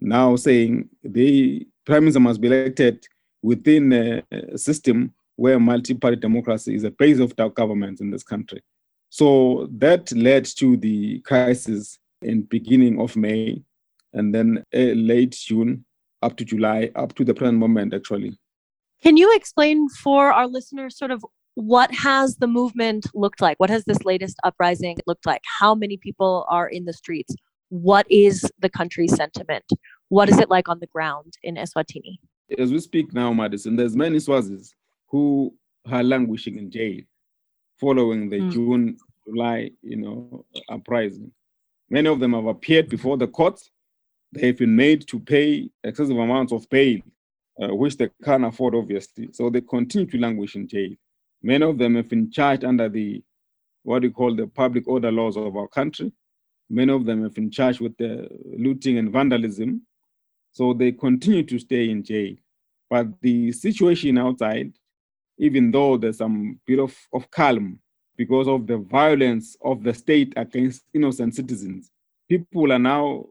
now 0.00 0.36
saying 0.36 0.88
the 1.02 1.66
prime 1.86 2.02
minister 2.02 2.20
must 2.20 2.40
be 2.40 2.48
elected 2.48 3.06
within 3.42 3.92
a 4.30 4.58
system 4.58 5.12
where 5.36 5.58
multi-party 5.58 6.16
democracy 6.16 6.74
is 6.74 6.84
a 6.84 6.90
base 6.90 7.18
of 7.18 7.34
government 7.54 8.00
in 8.00 8.10
this 8.10 8.22
country. 8.22 8.62
So 9.08 9.68
that 9.78 10.12
led 10.12 10.44
to 10.56 10.76
the 10.76 11.20
crisis 11.20 11.98
in 12.22 12.42
beginning 12.42 13.00
of 13.00 13.16
May 13.16 13.62
and 14.12 14.34
then 14.34 14.64
late 14.72 15.32
June 15.32 15.84
up 16.22 16.36
to 16.36 16.44
July, 16.44 16.90
up 16.96 17.14
to 17.14 17.24
the 17.24 17.34
present 17.34 17.58
moment, 17.58 17.94
actually. 17.94 18.36
Can 19.02 19.16
you 19.16 19.34
explain 19.34 19.88
for 19.90 20.32
our 20.32 20.46
listeners 20.46 20.96
sort 20.98 21.10
of 21.10 21.24
what 21.54 21.94
has 21.94 22.36
the 22.36 22.46
movement 22.46 23.06
looked 23.14 23.40
like? 23.40 23.60
What 23.60 23.70
has 23.70 23.84
this 23.84 24.04
latest 24.04 24.36
uprising 24.44 24.96
looked 25.06 25.26
like? 25.26 25.42
How 25.60 25.74
many 25.74 25.96
people 25.98 26.46
are 26.48 26.68
in 26.68 26.84
the 26.84 26.92
streets? 26.92 27.34
What 27.68 28.06
is 28.10 28.48
the 28.58 28.68
country's 28.68 29.14
sentiment? 29.14 29.64
What 30.08 30.28
is 30.28 30.38
it 30.38 30.50
like 30.50 30.68
on 30.68 30.78
the 30.78 30.86
ground 30.86 31.34
in 31.42 31.56
Eswatini? 31.56 32.18
As 32.58 32.70
we 32.70 32.78
speak 32.78 33.12
now, 33.12 33.32
Madison, 33.32 33.76
there's 33.76 33.96
many 33.96 34.18
Swazis 34.18 34.70
who 35.08 35.52
are 35.90 36.02
languishing 36.02 36.58
in 36.58 36.70
jail 36.70 37.00
following 37.78 38.28
the 38.30 38.38
mm. 38.38 38.52
June 38.52 38.96
July, 39.26 39.70
you 39.82 39.96
know, 39.96 40.44
uprising. 40.68 41.32
Many 41.90 42.08
of 42.08 42.20
them 42.20 42.32
have 42.34 42.46
appeared 42.46 42.88
before 42.88 43.16
the 43.16 43.26
courts. 43.26 43.70
They 44.32 44.48
have 44.48 44.58
been 44.58 44.74
made 44.74 45.06
to 45.08 45.20
pay 45.20 45.68
excessive 45.84 46.16
amounts 46.16 46.52
of 46.52 46.68
bail, 46.68 47.00
uh, 47.60 47.74
which 47.74 47.96
they 47.96 48.10
can't 48.24 48.44
afford, 48.44 48.74
obviously. 48.74 49.28
So 49.32 49.50
they 49.50 49.60
continue 49.60 50.06
to 50.06 50.18
languish 50.18 50.56
in 50.56 50.68
jail. 50.68 50.90
Many 51.42 51.64
of 51.64 51.78
them 51.78 51.96
have 51.96 52.08
been 52.08 52.30
charged 52.30 52.64
under 52.64 52.88
the 52.88 53.22
what 53.82 54.02
we 54.02 54.10
call 54.10 54.34
the 54.34 54.48
public 54.48 54.88
order 54.88 55.12
laws 55.12 55.36
of 55.36 55.56
our 55.56 55.68
country. 55.68 56.12
Many 56.68 56.92
of 56.92 57.04
them 57.04 57.22
have 57.22 57.34
been 57.34 57.50
charged 57.50 57.80
with 57.80 57.96
the 57.96 58.28
looting 58.58 58.98
and 58.98 59.12
vandalism. 59.12 59.82
So 60.52 60.72
they 60.72 60.92
continue 60.92 61.42
to 61.44 61.58
stay 61.58 61.90
in 61.90 62.02
jail. 62.02 62.34
But 62.88 63.08
the 63.20 63.52
situation 63.52 64.18
outside, 64.18 64.72
even 65.38 65.70
though 65.70 65.96
there's 65.96 66.18
some 66.18 66.60
bit 66.66 66.78
of, 66.78 66.96
of 67.12 67.30
calm 67.30 67.80
because 68.16 68.48
of 68.48 68.66
the 68.66 68.78
violence 68.78 69.56
of 69.62 69.82
the 69.82 69.92
state 69.92 70.32
against 70.36 70.82
innocent 70.94 71.34
citizens, 71.34 71.90
people 72.28 72.72
are 72.72 72.78
now 72.78 73.26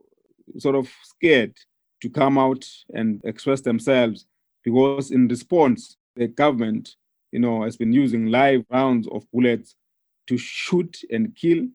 sort 0.58 0.76
of 0.76 0.88
scared 1.02 1.54
to 2.00 2.08
come 2.08 2.38
out 2.38 2.64
and 2.94 3.20
express 3.24 3.60
themselves 3.60 4.26
because 4.64 5.10
in 5.10 5.28
response, 5.28 5.96
the 6.14 6.28
government, 6.28 6.96
you 7.32 7.40
know, 7.40 7.62
has 7.62 7.76
been 7.76 7.92
using 7.92 8.26
live 8.26 8.64
rounds 8.70 9.08
of 9.08 9.24
bullets 9.32 9.74
to 10.26 10.36
shoot 10.36 10.98
and 11.10 11.34
kill, 11.36 11.66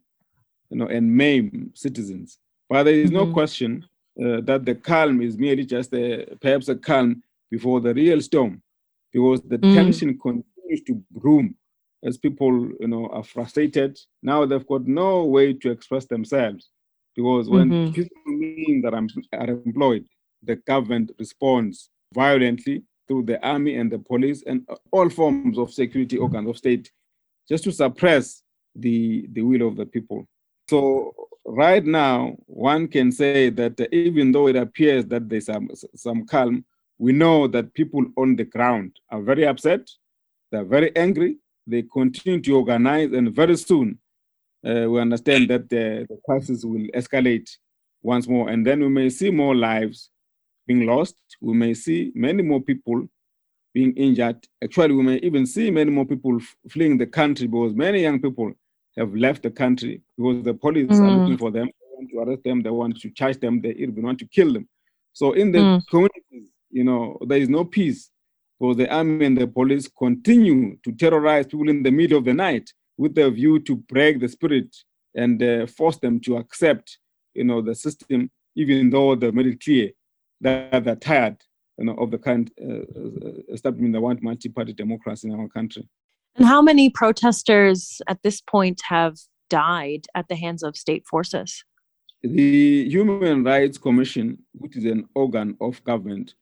you 0.72 0.78
know, 0.78 0.88
and 0.88 1.16
maim 1.16 1.72
citizens. 1.76 2.40
But 2.70 2.84
there 2.84 2.96
is 2.96 3.12
no 3.12 3.26
mm-hmm. 3.26 3.34
question 3.34 3.86
uh, 4.24 4.42
that 4.42 4.66
the 4.66 4.76
calm 4.76 5.22
is 5.22 5.38
merely 5.38 5.66
just 5.66 5.94
a, 5.94 6.26
perhaps 6.42 6.70
a 6.70 6.76
calm 6.76 7.22
before 7.50 7.82
the 7.82 7.94
real 7.94 8.22
storm, 8.22 8.62
because 9.12 9.42
the 9.42 9.58
mm. 9.58 9.74
tension 9.76 10.18
continues 10.18 10.82
to 10.88 11.04
groom 11.20 11.56
as 12.04 12.18
people, 12.18 12.54
you 12.80 12.88
know, 12.88 13.08
are 13.08 13.24
frustrated. 13.24 14.00
Now 14.24 14.46
they've 14.46 14.66
got 14.74 14.88
no 14.88 15.26
way 15.26 15.54
to 15.54 15.70
express 15.70 16.06
themselves, 16.06 16.72
because 17.16 17.50
when 17.50 17.70
mm-hmm. 17.70 17.94
people 17.94 18.18
mean 18.26 18.82
that 18.84 18.94
I'm, 18.94 19.10
are 19.34 19.50
employed, 19.50 20.06
the 20.42 20.56
government 20.56 21.12
responds 21.20 21.90
violently 22.14 22.84
through 23.08 23.24
the 23.24 23.46
army 23.46 23.76
and 23.76 23.92
the 23.92 24.00
police 24.00 24.44
and 24.48 24.66
all 24.92 25.10
forms 25.10 25.58
of 25.58 25.74
security 25.74 26.18
organs 26.18 26.50
of 26.50 26.58
state 26.58 26.90
just 27.50 27.66
to 27.66 27.72
suppress 27.72 28.44
the, 28.76 29.28
the 29.34 29.42
will 29.42 29.68
of 29.68 29.76
the 29.76 29.86
people. 29.86 30.26
So 30.72 31.14
right 31.44 31.86
now, 31.86 32.38
one 32.46 32.88
can 32.88 33.12
say 33.12 33.50
that 33.50 33.78
even 33.92 34.32
though 34.32 34.48
it 34.48 34.56
appears 34.56 35.04
that 35.08 35.28
there's 35.28 35.48
some, 35.48 35.70
some 35.96 36.26
calm, 36.26 36.64
we 36.98 37.12
know 37.12 37.46
that 37.48 37.74
people 37.74 38.06
on 38.16 38.38
the 38.38 38.46
ground 38.46 38.98
are 39.10 39.22
very 39.22 39.46
upset, 39.46 39.82
they're 40.50 40.64
very 40.64 40.96
angry, 40.96 41.36
they 41.68 41.82
continue 41.82 42.40
to 42.40 42.56
organize, 42.56 43.12
and 43.12 43.36
very 43.36 43.58
soon 43.58 44.00
uh, 44.66 44.90
we 44.90 45.02
understand 45.02 45.50
that 45.50 45.68
the, 45.68 46.08
the 46.10 46.18
crisis 46.24 46.64
will 46.64 46.88
escalate 46.96 47.50
once 48.02 48.30
more, 48.30 48.48
and 48.48 48.66
then 48.66 48.80
we 48.80 48.88
may 48.88 49.10
see 49.10 49.30
more 49.30 49.54
lives 49.54 50.10
being 50.68 50.86
lost. 50.86 51.18
We 51.42 51.54
may 51.54 51.74
see 51.74 52.14
many 52.16 52.44
more 52.44 52.62
people 52.62 53.10
being 53.74 53.92
injured. 53.98 54.48
Actually, 54.64 54.94
we 54.94 55.04
may 55.04 55.18
even 55.18 55.46
see 55.46 55.70
many 55.70 55.92
more 55.92 56.06
people 56.06 56.40
fleeing 56.70 56.98
the 56.98 57.08
country 57.08 57.48
because 57.48 57.74
many 57.74 58.04
young 58.04 58.22
people 58.22 58.54
have 58.98 59.14
left 59.16 59.44
the 59.44 59.52
country 59.52 60.02
because 60.18 60.44
the 60.44 60.54
police 60.54 60.88
mm. 60.88 61.00
are 61.00 61.18
looking 61.18 61.38
for 61.38 61.52
them. 61.52 61.68
They 61.68 61.88
want 61.96 62.10
to 62.12 62.20
arrest 62.20 62.44
them. 62.44 62.62
They 62.62 62.70
want 62.70 63.00
to 63.00 63.10
charge 63.12 63.40
them. 63.40 63.62
They 63.62 63.72
even 63.72 64.04
want 64.04 64.20
to 64.20 64.26
kill 64.26 64.54
them. 64.54 64.68
So 65.14 65.34
in 65.34 65.52
the 65.52 65.60
mm. 65.60 65.82
communities, 65.90 66.50
you 66.70 66.84
know, 66.84 67.18
there 67.28 67.38
is 67.38 67.50
no 67.50 67.66
peace 67.66 68.10
because 68.60 68.78
the 68.78 68.94
army 68.94 69.26
and 69.26 69.38
the 69.38 69.48
police 69.48 69.88
continue 69.88 70.78
to 70.84 70.92
terrorize 70.92 71.48
people 71.48 71.70
in 71.70 71.84
the 71.84 71.92
middle 71.92 72.18
of 72.18 72.26
the 72.26 72.34
night 72.34 72.70
with 72.98 73.16
the 73.16 73.30
view 73.30 73.60
to 73.60 73.76
break 73.76 74.20
the 74.20 74.30
spirit 74.30 74.76
and 75.16 75.42
uh, 75.42 75.66
force 75.66 75.98
them 75.98 76.20
to 76.22 76.38
accept, 76.38 77.00
you 77.34 77.44
know, 77.44 77.62
the 77.62 77.76
system, 77.76 78.30
even 78.56 78.90
though 78.90 79.16
they 79.16 79.32
made 79.32 79.48
it 79.48 79.64
clear 79.64 79.90
that 80.42 80.84
they're 80.84 80.96
tired 80.96 81.38
you 81.78 81.86
know, 81.86 81.94
of 81.94 82.12
the 82.12 82.18
current 82.18 82.52
uh, 82.62 82.74
uh, 82.74 83.54
establishment 83.54 83.94
that 83.94 84.02
want 84.02 84.22
multi-party 84.22 84.74
democracy 84.74 85.28
in 85.28 85.40
our 85.40 85.48
country. 85.48 85.88
And 86.36 86.46
how 86.46 86.62
many 86.62 86.90
protesters 86.90 88.02
at 88.08 88.24
this 88.24 88.42
point 88.42 88.82
have 88.88 89.18
died 89.50 90.06
at 90.16 90.28
the 90.28 90.36
hands 90.36 90.64
of 90.64 90.78
state 90.78 91.06
forces? 91.06 91.64
The 92.24 92.88
Human 92.90 93.44
Rights 93.44 93.78
Commission, 93.78 94.38
which 94.54 94.78
is 94.78 94.86
an 94.86 95.08
organ 95.16 95.58
of 95.60 95.84
government 95.84 96.36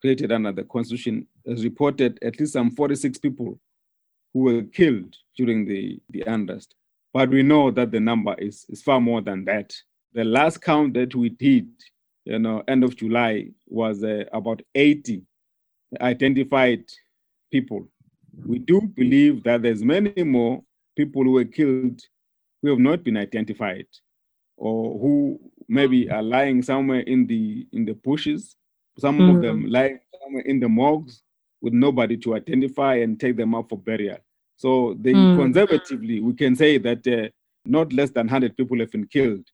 created 0.00 0.30
under 0.32 0.52
the 0.52 0.64
Constitution, 0.64 1.26
has 1.46 1.64
reported 1.64 2.18
at 2.22 2.38
least 2.38 2.52
some 2.52 2.70
46 2.70 3.18
people 3.18 3.58
who 4.32 4.40
were 4.40 4.62
killed 4.62 5.16
during 5.36 5.64
the, 5.64 5.98
the 6.10 6.22
unrest. 6.22 6.74
But 7.12 7.30
we 7.30 7.42
know 7.42 7.70
that 7.70 7.90
the 7.90 8.00
number 8.00 8.34
is, 8.38 8.66
is 8.68 8.82
far 8.82 9.00
more 9.00 9.20
than 9.20 9.44
that. 9.46 9.74
The 10.12 10.24
last 10.24 10.60
count 10.60 10.94
that 10.94 11.14
we 11.14 11.30
did 11.30 11.68
you 12.24 12.38
know, 12.38 12.62
end 12.68 12.84
of 12.84 12.96
July 12.96 13.48
was 13.66 14.04
uh, 14.04 14.24
about 14.32 14.62
80 14.74 15.22
identified 16.00 16.84
people. 17.50 17.88
We 18.46 18.58
do 18.58 18.80
believe 18.80 19.42
that 19.44 19.62
there's 19.62 19.82
many 19.82 20.22
more 20.22 20.62
people 20.96 21.24
who 21.24 21.32
were 21.32 21.44
killed 21.44 22.00
who 22.62 22.70
have 22.70 22.78
not 22.78 23.02
been 23.02 23.16
identified 23.16 23.86
or 24.56 24.98
who 24.98 25.40
maybe 25.68 26.10
are 26.10 26.22
lying 26.22 26.62
somewhere 26.62 27.00
in 27.00 27.26
the 27.26 27.66
in 27.72 27.84
the 27.84 27.94
bushes. 27.94 28.56
Some 28.98 29.18
mm-hmm. 29.18 29.36
of 29.36 29.42
them 29.42 29.66
lying 29.66 29.98
somewhere 30.22 30.44
in 30.44 30.60
the 30.60 30.68
morgues 30.68 31.22
with 31.60 31.72
nobody 31.72 32.16
to 32.18 32.34
identify 32.34 32.96
and 32.96 33.18
take 33.18 33.36
them 33.36 33.54
up 33.54 33.68
for 33.68 33.78
burial. 33.78 34.18
So 34.56 34.96
they 35.00 35.12
mm. 35.12 35.36
conservatively, 35.36 36.20
we 36.20 36.34
can 36.34 36.54
say 36.54 36.78
that 36.78 37.06
uh, 37.06 37.28
not 37.64 37.92
less 37.92 38.10
than 38.10 38.26
100 38.26 38.56
people 38.56 38.78
have 38.80 38.90
been 38.90 39.06
killed 39.06 39.44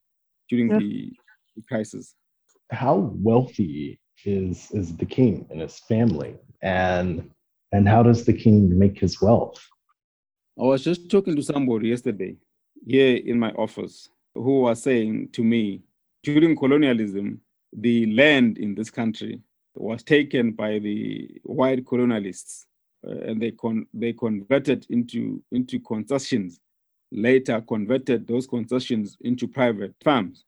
during 0.48 0.70
yeah. 0.70 0.78
the, 0.78 1.12
the 1.56 1.62
crisis 1.68 2.14
how 2.70 3.12
wealthy 3.22 3.98
is 4.24 4.70
is 4.72 4.96
the 4.96 5.06
king 5.06 5.46
and 5.50 5.60
his 5.60 5.78
family 5.80 6.36
and 6.62 7.30
and 7.72 7.88
how 7.88 8.02
does 8.02 8.24
the 8.24 8.32
king 8.32 8.76
make 8.78 8.98
his 8.98 9.20
wealth 9.20 9.60
i 10.58 10.62
was 10.62 10.82
just 10.84 11.10
talking 11.10 11.36
to 11.36 11.42
somebody 11.42 11.88
yesterday 11.88 12.36
here 12.86 13.16
in 13.16 13.38
my 13.38 13.50
office 13.52 14.08
who 14.34 14.60
was 14.60 14.82
saying 14.82 15.28
to 15.32 15.42
me 15.42 15.82
during 16.22 16.56
colonialism 16.56 17.40
the 17.72 18.06
land 18.14 18.58
in 18.58 18.74
this 18.74 18.90
country 18.90 19.40
was 19.74 20.02
taken 20.02 20.52
by 20.52 20.78
the 20.78 21.28
white 21.44 21.84
colonialists 21.84 22.64
uh, 23.06 23.12
and 23.26 23.40
they 23.40 23.52
con- 23.52 23.86
they 23.94 24.12
converted 24.12 24.86
into 24.90 25.42
into 25.52 25.78
concessions 25.80 26.60
later 27.12 27.60
converted 27.62 28.26
those 28.26 28.46
concessions 28.46 29.16
into 29.20 29.46
private 29.46 29.94
farms 30.02 30.44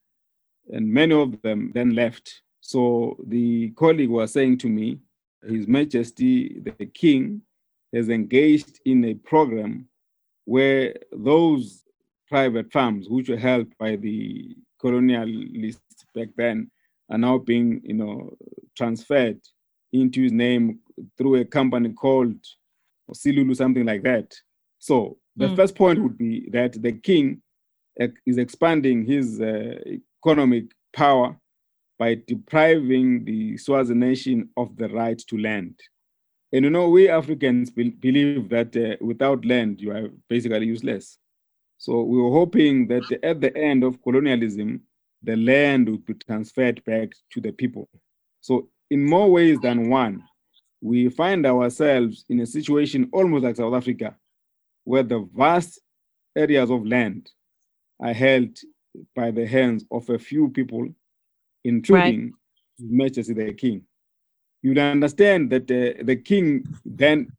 and 0.69 0.87
many 0.87 1.13
of 1.13 1.41
them 1.41 1.71
then 1.73 1.95
left. 1.95 2.41
So 2.61 3.17
the 3.27 3.71
colleague 3.71 4.09
was 4.09 4.33
saying 4.33 4.59
to 4.59 4.69
me, 4.69 4.99
His 5.47 5.67
Majesty 5.67 6.59
the 6.59 6.85
King 6.85 7.41
has 7.93 8.09
engaged 8.09 8.79
in 8.85 9.05
a 9.05 9.13
program 9.15 9.87
where 10.45 10.95
those 11.11 11.83
private 12.27 12.71
farms, 12.71 13.09
which 13.09 13.29
were 13.29 13.37
held 13.37 13.67
by 13.77 13.95
the 13.95 14.55
colonialists 14.81 16.05
back 16.15 16.29
then, 16.37 16.71
are 17.09 17.17
now 17.17 17.37
being, 17.37 17.81
you 17.83 17.93
know, 17.93 18.35
transferred 18.77 19.39
into 19.91 20.23
his 20.23 20.31
name 20.31 20.79
through 21.17 21.35
a 21.35 21.45
company 21.45 21.89
called 21.89 22.35
Silulu, 23.13 23.55
something 23.55 23.85
like 23.85 24.03
that. 24.03 24.33
So 24.79 25.17
the 25.35 25.47
mm. 25.47 25.55
first 25.55 25.75
point 25.75 26.01
would 26.01 26.17
be 26.17 26.49
that 26.51 26.81
the 26.81 26.93
king 26.93 27.41
is 28.25 28.37
expanding 28.37 29.05
his 29.05 29.41
uh, 29.41 29.75
economic 30.23 30.65
power 30.93 31.37
by 32.01 32.15
depriving 32.25 33.23
the 33.25 33.55
Swazi 33.57 33.93
nation 33.93 34.49
of 34.57 34.75
the 34.75 34.89
right 34.89 35.19
to 35.19 35.37
land. 35.37 35.79
And 36.51 36.65
you 36.65 36.71
know, 36.71 36.89
we 36.89 37.07
Africans 37.07 37.69
be- 37.69 37.91
believe 37.91 38.49
that 38.49 38.75
uh, 38.75 38.95
without 39.05 39.45
land, 39.45 39.79
you 39.79 39.91
are 39.91 40.07
basically 40.27 40.65
useless. 40.65 41.19
So 41.77 42.01
we 42.01 42.19
were 42.19 42.31
hoping 42.31 42.87
that 42.87 43.03
at 43.23 43.39
the 43.39 43.55
end 43.55 43.83
of 43.83 44.01
colonialism, 44.01 44.81
the 45.21 45.35
land 45.35 45.89
would 45.89 46.03
be 46.07 46.15
transferred 46.15 46.83
back 46.85 47.09
to 47.33 47.39
the 47.39 47.51
people. 47.51 47.87
So, 48.39 48.69
in 48.89 49.05
more 49.05 49.29
ways 49.29 49.59
than 49.59 49.87
one, 49.87 50.23
we 50.81 51.07
find 51.09 51.45
ourselves 51.45 52.25
in 52.29 52.39
a 52.39 52.47
situation 52.47 53.11
almost 53.13 53.43
like 53.43 53.57
South 53.57 53.75
Africa, 53.75 54.15
where 54.85 55.03
the 55.03 55.29
vast 55.35 55.79
areas 56.35 56.71
of 56.71 56.83
land 56.83 57.29
are 57.99 58.13
held 58.13 58.57
by 59.15 59.29
the 59.29 59.45
hands 59.45 59.85
of 59.91 60.09
a 60.09 60.17
few 60.17 60.49
people, 60.49 60.87
including 61.63 62.23
right. 62.23 62.31
Majesty 62.79 63.33
the 63.33 63.53
King. 63.53 63.83
You'd 64.61 64.77
understand 64.77 65.49
that 65.51 65.63
uh, 65.63 66.03
the 66.03 66.15
king 66.15 66.65
then 66.85 67.31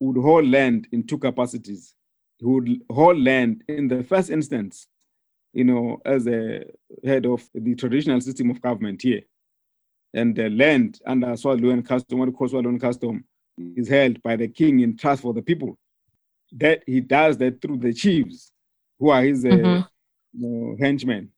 would 0.00 0.20
hold 0.20 0.46
land 0.46 0.88
in 0.92 1.06
two 1.06 1.18
capacities. 1.18 1.94
He 2.38 2.44
would 2.44 2.82
hold 2.90 3.18
land 3.18 3.64
in 3.66 3.88
the 3.88 4.04
first 4.04 4.30
instance, 4.30 4.88
you 5.54 5.64
know, 5.64 6.00
as 6.04 6.26
a 6.26 6.64
head 7.02 7.24
of 7.24 7.48
the 7.54 7.74
traditional 7.74 8.20
system 8.20 8.50
of 8.50 8.60
government 8.60 9.00
here. 9.00 9.22
And 10.12 10.36
the 10.36 10.50
land 10.50 11.00
under 11.06 11.34
Swazi 11.36 11.62
law 11.62 11.72
and 11.72 11.86
custom, 11.86 12.18
what 12.18 12.34
called 12.34 12.50
Swazi 12.50 12.64
law 12.64 12.70
and 12.70 12.80
custom, 12.80 13.24
is 13.74 13.88
held 13.88 14.22
by 14.22 14.36
the 14.36 14.48
king 14.48 14.80
in 14.80 14.96
trust 14.96 15.22
for 15.22 15.32
the 15.32 15.42
people. 15.42 15.78
That 16.52 16.82
he 16.86 17.00
does 17.00 17.38
that 17.38 17.60
through 17.62 17.78
the 17.78 17.92
chiefs 17.92 18.52
who 18.98 19.08
are 19.08 19.22
his 19.22 19.44
uh, 19.44 19.48
mm-hmm. 19.48 19.82
you 20.34 20.48
know, 20.48 20.76
henchmen. 20.78 21.30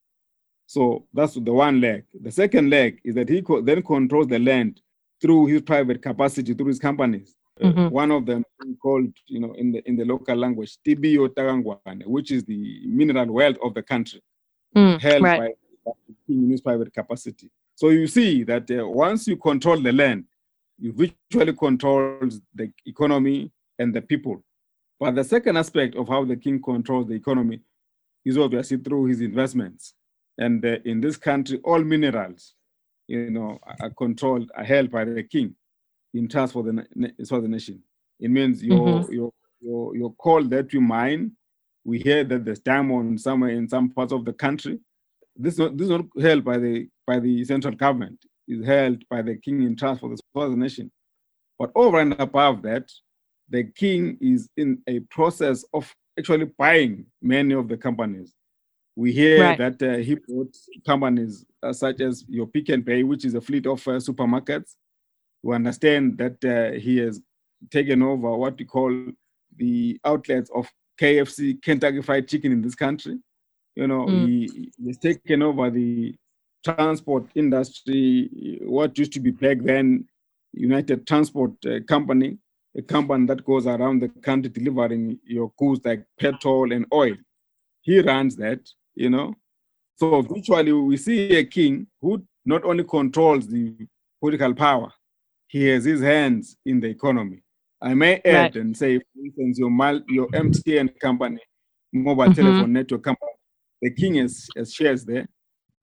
So 0.69 1.07
that's 1.15 1.33
the 1.33 1.51
one 1.51 1.81
leg. 1.81 2.05
The 2.21 2.31
second 2.31 2.69
leg 2.69 3.01
is 3.03 3.15
that 3.15 3.31
he 3.31 3.41
co- 3.41 3.63
then 3.63 3.83
controls 3.83 4.29
the 4.29 4.39
land 4.39 4.83
through 5.19 5.47
his 5.47 5.63
private 5.63 6.03
capacity, 6.03 6.53
through 6.53 6.67
his 6.67 6.79
companies. 6.79 7.35
Mm-hmm. 7.59 7.79
Uh, 7.79 7.89
one 7.89 8.11
of 8.11 8.27
them 8.27 8.45
called, 8.81 9.11
you 9.27 9.41
know, 9.41 9.55
in 9.55 9.73
the 9.73 9.89
in 9.89 9.97
the 9.97 10.05
local 10.05 10.37
language, 10.37 10.77
Tibiyo 10.87 11.27
TakaNgwane, 11.29 12.07
which 12.07 12.31
is 12.31 12.45
the 12.45 12.83
mineral 12.85 13.33
wealth 13.33 13.57
of 13.65 13.73
the 13.73 13.83
country, 13.83 14.21
mm, 14.77 15.01
held 15.01 15.23
right. 15.23 15.55
by 15.87 15.93
in 16.29 16.51
his 16.51 16.61
private 16.61 16.93
capacity. 16.93 17.51
So 17.75 17.89
you 17.89 18.07
see 18.07 18.45
that 18.45 18.71
uh, 18.71 18.87
once 18.87 19.27
you 19.27 19.39
control 19.39 19.81
the 19.81 19.93
land, 19.93 20.25
you 20.79 20.93
virtually 20.93 21.55
control 21.55 22.29
the 22.55 22.71
economy 22.85 23.51
and 23.79 23.95
the 23.95 24.03
people. 24.03 24.45
But 25.01 25.15
the 25.15 25.25
second 25.25 25.57
aspect 25.57 25.97
of 25.97 26.09
how 26.09 26.27
the 26.27 26.37
king 26.37 26.61
controls 26.61 27.09
the 27.09 27.15
economy 27.15 27.61
is 28.23 28.37
obviously 28.37 28.77
through 28.77 29.07
his 29.07 29.23
investments. 29.23 29.95
And 30.39 30.65
uh, 30.65 30.79
in 30.85 31.01
this 31.01 31.17
country, 31.17 31.61
all 31.65 31.83
minerals, 31.83 32.55
you 33.09 33.31
know, 33.31 33.59
are 33.81 33.91
controlled, 33.91 34.51
are 34.57 34.65
held 34.65 34.91
by 34.91 35.05
the 35.05 35.23
king 35.23 35.55
in 36.15 36.29
trust 36.29 36.53
for 36.53 36.63
the, 36.63 36.87
for 37.29 37.41
the 37.41 37.49
nation. 37.49 37.83
It 38.21 38.31
means 38.31 38.63
your, 38.63 38.79
mm-hmm. 38.79 39.13
your, 39.13 39.33
your, 39.61 39.97
your 39.97 40.15
coal 40.15 40.45
that 40.45 40.73
you 40.73 40.81
mine, 40.81 41.33
we 41.85 41.99
hear 41.99 42.25
that 42.25 42.45
there's 42.45 42.61
diamond 42.61 43.21
somewhere 43.21 43.51
in 43.51 43.69
some 43.69 43.91
parts 43.91 44.13
of 44.13 44.25
the 44.25 44.33
country. 44.33 44.79
This 45.37 45.55
is 45.55 45.61
not, 45.61 45.77
this 45.77 45.85
is 45.87 45.91
not 45.91 46.07
held 46.21 46.45
by 46.45 46.59
the, 46.59 46.89
by 47.07 47.19
the 47.19 47.45
central 47.45 47.75
government. 47.75 48.19
It's 48.47 48.67
held 48.67 49.03
by 49.09 49.23
the 49.23 49.37
king 49.37 49.63
in 49.63 49.77
trust 49.77 50.01
for 50.01 50.11
the, 50.11 50.19
for 50.33 50.49
the 50.49 50.57
nation. 50.57 50.91
But 51.59 51.71
over 51.75 52.01
and 52.01 52.15
above 52.19 52.63
that, 52.63 52.91
the 53.49 53.65
king 53.65 54.19
is 54.21 54.49
in 54.57 54.83
a 54.87 55.01
process 55.01 55.65
of 55.73 55.93
actually 56.19 56.47
buying 56.59 57.07
many 57.23 57.55
of 57.55 57.69
the 57.69 57.77
companies. 57.77 58.35
We 58.99 59.13
hear 59.13 59.41
right. 59.41 59.59
that 59.59 59.81
uh, 59.81 59.99
he 59.99 60.17
bought 60.17 60.57
companies 60.85 61.47
uh, 61.63 61.73
such 61.73 62.01
as 62.01 62.25
your 62.29 62.49
Pick 62.49 62.69
n 62.71 62.83
Pay, 62.83 63.05
which 63.05 63.25
is 63.25 63.35
a 63.37 63.41
fleet 63.41 63.65
of 63.65 63.87
uh, 63.87 63.93
supermarkets. 63.93 64.75
We 65.41 65.55
understand 65.55 66.19
that 66.19 66.45
uh, 66.45 66.77
he 66.77 66.99
has 66.99 67.23
taken 67.71 68.03
over 68.03 68.37
what 68.37 68.59
we 68.59 68.65
call 68.65 68.93
the 69.57 70.01
outlets 70.05 70.51
of 70.53 70.69
KFC, 71.01 71.63
Kentucky 71.63 72.03
Fried 72.03 72.27
Chicken 72.27 72.51
in 72.51 72.61
this 72.61 72.75
country. 72.75 73.21
You 73.77 73.87
know, 73.87 74.07
mm. 74.07 74.27
he, 74.27 74.73
he 74.77 74.87
has 74.89 74.99
taken 74.99 75.43
over 75.43 75.71
the 75.71 76.17
transport 76.65 77.27
industry, 77.37 78.59
what 78.63 78.99
used 78.99 79.13
to 79.13 79.21
be 79.21 79.31
back 79.31 79.59
then 79.61 80.09
United 80.53 81.07
Transport 81.07 81.53
uh, 81.67 81.79
Company, 81.87 82.37
a 82.77 82.83
company 82.83 83.27
that 83.27 83.45
goes 83.45 83.69
around 83.69 84.03
the 84.03 84.09
country 84.09 84.51
delivering 84.51 85.21
your 85.25 85.53
goods 85.57 85.83
like 85.85 86.05
petrol 86.19 86.73
and 86.73 86.85
oil. 86.93 87.15
He 87.83 88.01
runs 88.01 88.35
that, 88.37 88.69
you 88.99 89.11
know. 89.11 89.35
So 89.97 90.23
virtually 90.23 90.73
we 90.73 90.97
see 90.97 91.37
a 91.37 91.45
king 91.45 91.87
who 92.01 92.23
not 92.45 92.65
only 92.65 92.85
controls 92.85 93.47
the 93.47 93.75
political 94.21 94.55
power, 94.55 94.93
he 95.49 95.67
has 95.69 95.85
his 95.85 96.01
hands 96.01 96.57
in 96.65 96.81
the 96.81 96.89
economy. 96.89 97.43
I 97.81 97.95
may 97.95 98.21
add 98.25 98.35
right. 98.35 98.57
and 98.57 98.77
say, 98.77 98.99
for 98.99 99.25
instance, 99.25 99.59
your, 99.59 99.71
your 100.09 100.29
MTN 100.29 100.99
company, 101.01 101.41
mobile 101.93 102.25
mm-hmm. 102.25 102.33
telephone 102.33 102.73
network 102.73 103.05
company, 103.05 103.33
the 103.83 103.91
king 103.93 104.17
has, 104.17 104.47
has 104.57 104.73
shares 104.73 105.05
there 105.05 105.29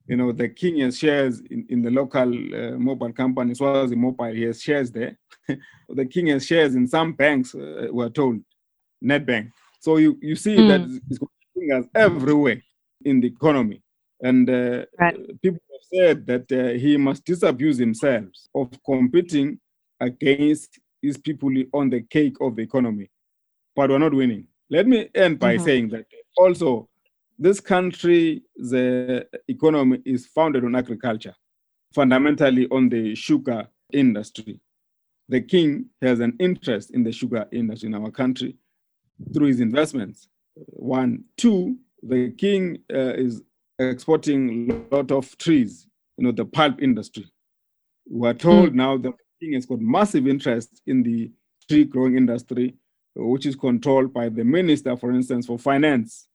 you 0.07 0.15
know, 0.15 0.31
the 0.31 0.50
king 0.50 0.79
has 0.79 0.98
shares 0.98 1.41
in, 1.50 1.65
in 1.69 1.81
the 1.81 1.89
local 1.89 2.29
uh, 2.31 2.77
mobile 2.77 3.12
company 3.12 3.51
as 3.51 3.60
well 3.60 3.77
as 3.77 3.89
the 3.89 3.95
mobile, 3.95 4.31
he 4.31 4.43
has 4.43 4.62
shares 4.62 4.91
there. 4.91 5.17
the 5.89 6.05
king 6.05 6.27
has 6.27 6.45
shares 6.45 6.75
in 6.75 6.88
some 6.88 7.13
banks, 7.13 7.55
uh, 7.55 7.88
we're 7.89 8.10
told, 8.10 8.39
Nedbank. 9.03 9.51
So 9.79 9.98
you, 9.98 10.17
you 10.22 10.36
see 10.36 10.57
mm. 10.57 10.67
that 10.67 11.01
it's 11.10 11.19
going 11.19 11.72
us 11.72 11.86
everywhere 11.95 12.62
in 13.06 13.22
the 13.22 13.28
economy. 13.28 13.82
And 14.22 14.50
uh, 14.50 14.86
right. 15.00 15.42
people 15.42 15.62
have 15.72 15.82
said 15.94 16.28
that 16.28 16.52
uh, 16.52 16.78
he 16.78 16.98
must 16.98 17.26
disabuse 17.26 17.78
himself 17.78 18.26
of 18.54 18.72
competing 18.86 19.60
against 20.00 20.80
his 21.02 21.18
people 21.18 21.52
on 21.74 21.89
the 21.89 22.02
cake 22.02 22.38
of 22.41 22.56
the 22.56 22.63
economy. 22.63 23.10
But 23.76 23.89
we're 23.89 24.00
not 24.00 24.13
winning. 24.13 24.48
Let 24.70 24.88
me 24.88 25.10
end 25.13 25.39
by 25.39 25.56
mm-hmm. 25.56 25.65
saying 25.65 25.89
that 25.89 26.06
also 26.38 26.89
this 27.38 27.60
country, 27.60 28.44
the 28.56 29.28
economy 29.48 30.02
is 30.06 30.26
founded 30.26 30.63
on 30.63 30.76
agriculture, 30.76 31.36
fundamentally 31.94 32.68
on 32.72 32.89
the 32.89 33.15
sugar 33.15 33.68
industry. 33.91 34.60
The 35.28 35.41
king 35.41 35.88
has 36.02 36.20
an 36.20 36.36
interest 36.39 36.91
in 36.91 37.04
the 37.04 37.12
sugar 37.12 37.48
industry 37.52 37.88
in 37.88 37.96
our 37.96 38.12
country 38.12 38.56
through 39.34 39.48
his 39.48 39.60
investments. 39.60 40.28
One, 40.56 41.26
two, 41.38 41.78
the 42.08 42.32
king 42.32 42.80
uh, 42.94 43.13
is 43.13 43.41
exporting 43.80 44.72
a 44.91 44.96
lot 44.96 45.12
of 45.12 45.38
trees, 45.38 45.88
you 46.18 46.26
know, 46.26 46.32
the 46.32 46.46
pulp 46.46 46.82
industry. 46.82 47.26
We 48.10 48.28
are 48.28 48.34
told 48.34 48.72
mm. 48.72 48.76
now 48.76 48.98
that 48.98 49.12
the 49.12 49.46
king 49.46 49.54
has 49.56 49.65
got 49.65 49.82
massive 49.82 50.28
interest 50.28 50.82
in 50.86 51.04
the 51.04 51.32
tree 51.68 51.84
growing 51.84 52.15
industry, 52.15 52.76
which 53.15 53.46
is 53.46 53.56
controlled 53.56 54.13
by 54.13 54.30
the 54.30 54.44
minister, 54.44 54.96
for 54.96 55.12
instance, 55.12 55.48
for 55.48 55.58
finance 55.58 56.28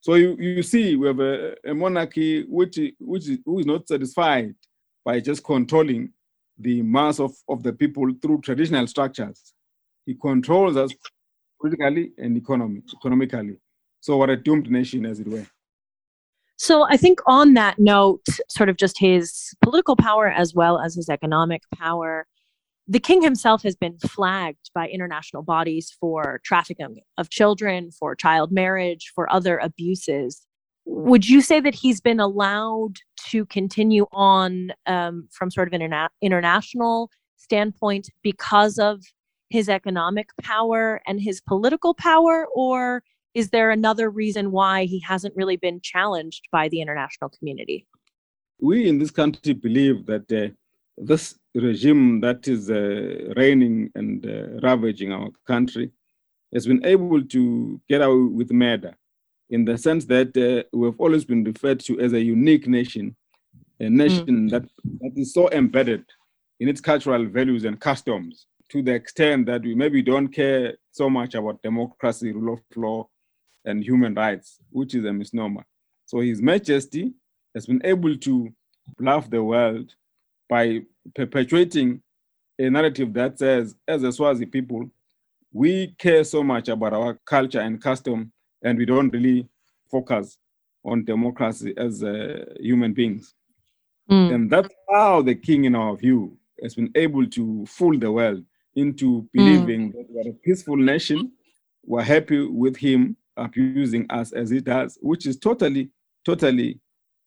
so 0.00 0.14
you, 0.14 0.36
you 0.38 0.62
see, 0.62 0.96
we 0.96 1.06
have 1.06 1.20
a, 1.20 1.54
a 1.66 1.74
monarchy 1.74 2.44
which, 2.44 2.78
which 2.98 3.28
is, 3.28 3.38
who 3.44 3.58
is 3.58 3.66
not 3.66 3.86
satisfied 3.86 4.54
by 5.04 5.20
just 5.20 5.44
controlling 5.44 6.12
the 6.58 6.82
mass 6.82 7.20
of, 7.20 7.32
of 7.48 7.62
the 7.62 7.72
people 7.72 8.10
through 8.22 8.40
traditional 8.40 8.86
structures. 8.86 9.52
He 10.06 10.14
controls 10.14 10.76
us 10.76 10.92
politically 11.60 12.12
and 12.16 12.36
economy, 12.36 12.80
economically. 12.96 13.58
So 14.00 14.16
what 14.16 14.30
a 14.30 14.36
doomed 14.36 14.70
nation, 14.70 15.04
as 15.04 15.20
it 15.20 15.28
were. 15.28 15.46
So 16.56 16.82
I 16.82 16.96
think 16.96 17.20
on 17.26 17.54
that 17.54 17.78
note, 17.78 18.24
sort 18.48 18.68
of 18.68 18.76
just 18.76 18.98
his 18.98 19.54
political 19.62 19.96
power 19.96 20.28
as 20.28 20.54
well 20.54 20.78
as 20.78 20.94
his 20.94 21.08
economic 21.08 21.62
power, 21.74 22.26
the 22.86 23.00
king 23.00 23.22
himself 23.22 23.62
has 23.62 23.76
been 23.76 23.96
flagged 23.98 24.70
by 24.74 24.88
international 24.88 25.42
bodies 25.42 25.96
for 26.00 26.40
trafficking 26.44 26.98
of 27.16 27.30
children, 27.30 27.90
for 27.92 28.14
child 28.14 28.52
marriage, 28.52 29.12
for 29.14 29.32
other 29.32 29.58
abuses. 29.58 30.46
Would 30.86 31.28
you 31.28 31.40
say 31.40 31.60
that 31.60 31.74
he's 31.74 32.00
been 32.00 32.20
allowed 32.20 32.96
to 33.28 33.46
continue 33.46 34.06
on 34.12 34.72
um, 34.86 35.28
from 35.30 35.50
sort 35.50 35.68
of 35.68 35.72
an 35.72 35.82
interna- 35.82 36.08
international 36.20 37.10
standpoint 37.36 38.10
because 38.22 38.78
of 38.78 39.02
his 39.50 39.68
economic 39.68 40.28
power 40.42 41.00
and 41.06 41.20
his 41.20 41.40
political 41.40 41.94
power? 41.94 42.46
Or 42.54 43.02
is 43.34 43.50
there 43.50 43.70
another 43.70 44.10
reason 44.10 44.50
why 44.50 44.84
he 44.84 45.00
hasn't 45.00 45.36
really 45.36 45.56
been 45.56 45.80
challenged 45.80 46.48
by 46.50 46.68
the 46.68 46.80
international 46.80 47.30
community? 47.30 47.86
We 48.60 48.88
in 48.88 48.98
this 48.98 49.10
country 49.10 49.54
believe 49.54 50.06
that 50.06 50.30
uh, 50.32 50.52
this 50.96 51.38
regime 51.54 52.20
that 52.20 52.46
is 52.46 52.70
uh, 52.70 53.32
reigning 53.36 53.90
and 53.94 54.24
uh, 54.26 54.60
ravaging 54.66 55.12
our 55.12 55.30
country 55.46 55.90
has 56.52 56.66
been 56.66 56.84
able 56.84 57.22
to 57.22 57.80
get 57.88 58.02
away 58.02 58.28
with 58.38 58.52
murder 58.52 58.94
in 59.48 59.64
the 59.64 59.78
sense 59.78 60.04
that 60.06 60.36
uh, 60.36 60.62
we've 60.76 61.00
always 61.00 61.24
been 61.24 61.44
referred 61.44 61.80
to 61.80 62.00
as 62.00 62.12
a 62.12 62.20
unique 62.20 62.66
nation, 62.66 63.16
a 63.78 63.88
nation 63.88 64.48
mm. 64.48 64.50
that, 64.50 64.62
that 65.00 65.12
is 65.16 65.32
so 65.32 65.50
embedded 65.50 66.04
in 66.60 66.68
its 66.68 66.80
cultural 66.80 67.24
values 67.26 67.64
and 67.64 67.80
customs 67.80 68.46
to 68.68 68.82
the 68.82 68.94
extent 68.94 69.46
that 69.46 69.62
we 69.62 69.74
maybe 69.74 70.02
don't 70.02 70.28
care 70.28 70.74
so 70.92 71.10
much 71.10 71.34
about 71.34 71.62
democracy, 71.62 72.32
rule 72.32 72.54
of 72.54 72.60
law, 72.76 73.08
and 73.64 73.84
human 73.84 74.14
rights, 74.14 74.58
which 74.70 74.94
is 74.94 75.04
a 75.04 75.12
misnomer. 75.12 75.64
So 76.06 76.20
His 76.20 76.40
Majesty 76.42 77.12
has 77.54 77.66
been 77.66 77.80
able 77.84 78.16
to 78.16 78.52
bluff 78.98 79.30
the 79.30 79.42
world 79.42 79.94
by 80.48 80.80
perpetuating 81.14 82.02
a 82.58 82.68
narrative 82.68 83.12
that 83.14 83.38
says, 83.38 83.74
as 83.86 84.02
a 84.02 84.12
Swazi 84.12 84.46
people, 84.46 84.90
we 85.52 85.94
care 85.98 86.24
so 86.24 86.42
much 86.42 86.68
about 86.68 86.92
our 86.92 87.18
culture 87.24 87.60
and 87.60 87.80
custom, 87.82 88.32
and 88.62 88.78
we 88.78 88.84
don't 88.84 89.10
really 89.10 89.48
focus 89.90 90.38
on 90.84 91.04
democracy 91.04 91.74
as 91.76 92.02
uh, 92.02 92.44
human 92.58 92.92
beings. 92.92 93.34
Mm. 94.10 94.34
And 94.34 94.50
that's 94.50 94.74
how 94.90 95.22
the 95.22 95.34
king, 95.34 95.64
in 95.64 95.74
our 95.74 95.96
view, 95.96 96.36
has 96.62 96.74
been 96.74 96.90
able 96.94 97.26
to 97.26 97.64
fool 97.66 97.98
the 97.98 98.10
world 98.10 98.44
into 98.76 99.28
believing 99.32 99.92
mm. 99.92 99.96
that 99.96 100.06
we're 100.08 100.30
a 100.30 100.34
peaceful 100.34 100.76
nation. 100.76 101.32
We're 101.84 102.02
happy 102.02 102.46
with 102.46 102.76
him 102.76 103.16
abusing 103.40 104.06
us 104.10 104.32
as 104.32 104.52
it 104.52 104.64
does, 104.64 104.98
which 105.00 105.26
is 105.26 105.38
totally, 105.38 105.90
totally 106.24 106.78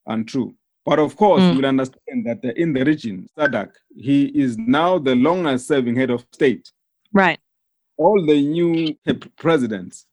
untrue. 0.06 0.54
But 0.86 0.99
of 0.99 1.15
course, 1.15 1.41
mm. 1.41 1.58
you 1.58 1.65
understand 1.65 2.26
that 2.26 2.43
in 2.58 2.73
the 2.73 2.84
region, 2.84 3.28
SADC, 3.38 3.71
he 3.95 4.26
is 4.26 4.58
now 4.58 4.99
the 4.99 5.15
longest 5.15 5.67
serving 5.67 5.95
head 5.95 6.10
of 6.10 6.26
state. 6.32 6.71
Right. 7.13 7.39
All 7.97 8.26
the 8.26 8.41
new 8.41 8.95
presidents, 9.38 10.06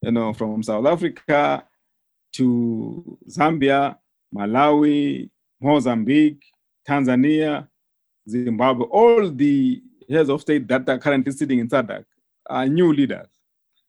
you 0.00 0.12
know, 0.12 0.32
from 0.32 0.62
South 0.62 0.86
Africa 0.86 1.64
to 2.34 3.18
Zambia, 3.28 3.96
Malawi, 4.34 5.28
Mozambique, 5.60 6.44
Tanzania, 6.88 7.68
Zimbabwe, 8.28 8.86
all 8.86 9.30
the 9.30 9.82
heads 10.08 10.28
of 10.28 10.40
state 10.40 10.68
that 10.68 10.88
are 10.88 10.98
currently 10.98 11.32
sitting 11.32 11.58
in 11.58 11.68
SADC 11.68 12.04
are 12.48 12.66
new 12.66 12.92
leaders. 12.92 13.28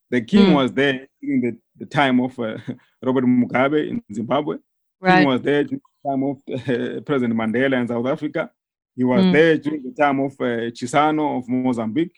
The 0.10 0.22
king 0.22 0.48
mm. 0.48 0.56
was 0.56 0.72
there 0.72 1.08
during 1.24 1.42
the 1.42 1.58
the 1.78 1.86
time 1.86 2.20
of 2.20 2.38
uh, 2.40 2.58
Robert 3.02 3.26
Mugabe 3.26 3.90
in 3.90 4.02
Zimbabwe. 4.14 4.58
Right. 5.02 5.20
He 5.22 5.26
was 5.26 5.42
there 5.42 5.64
during 5.64 5.82
the 6.04 6.10
time 6.10 6.24
of 6.24 6.38
uh, 6.50 7.02
President 7.06 7.34
Mandela 7.40 7.82
in 7.82 7.88
South 7.88 8.06
Africa. 8.08 8.52
He 8.96 9.04
was 9.04 9.26
Mm. 9.26 9.32
there 9.32 9.58
during 9.58 9.84
the 9.84 9.92
time 9.92 10.20
of 10.20 10.32
uh, 10.40 10.70
Chissano 10.72 11.38
of 11.40 11.48
Mozambique. 11.50 12.18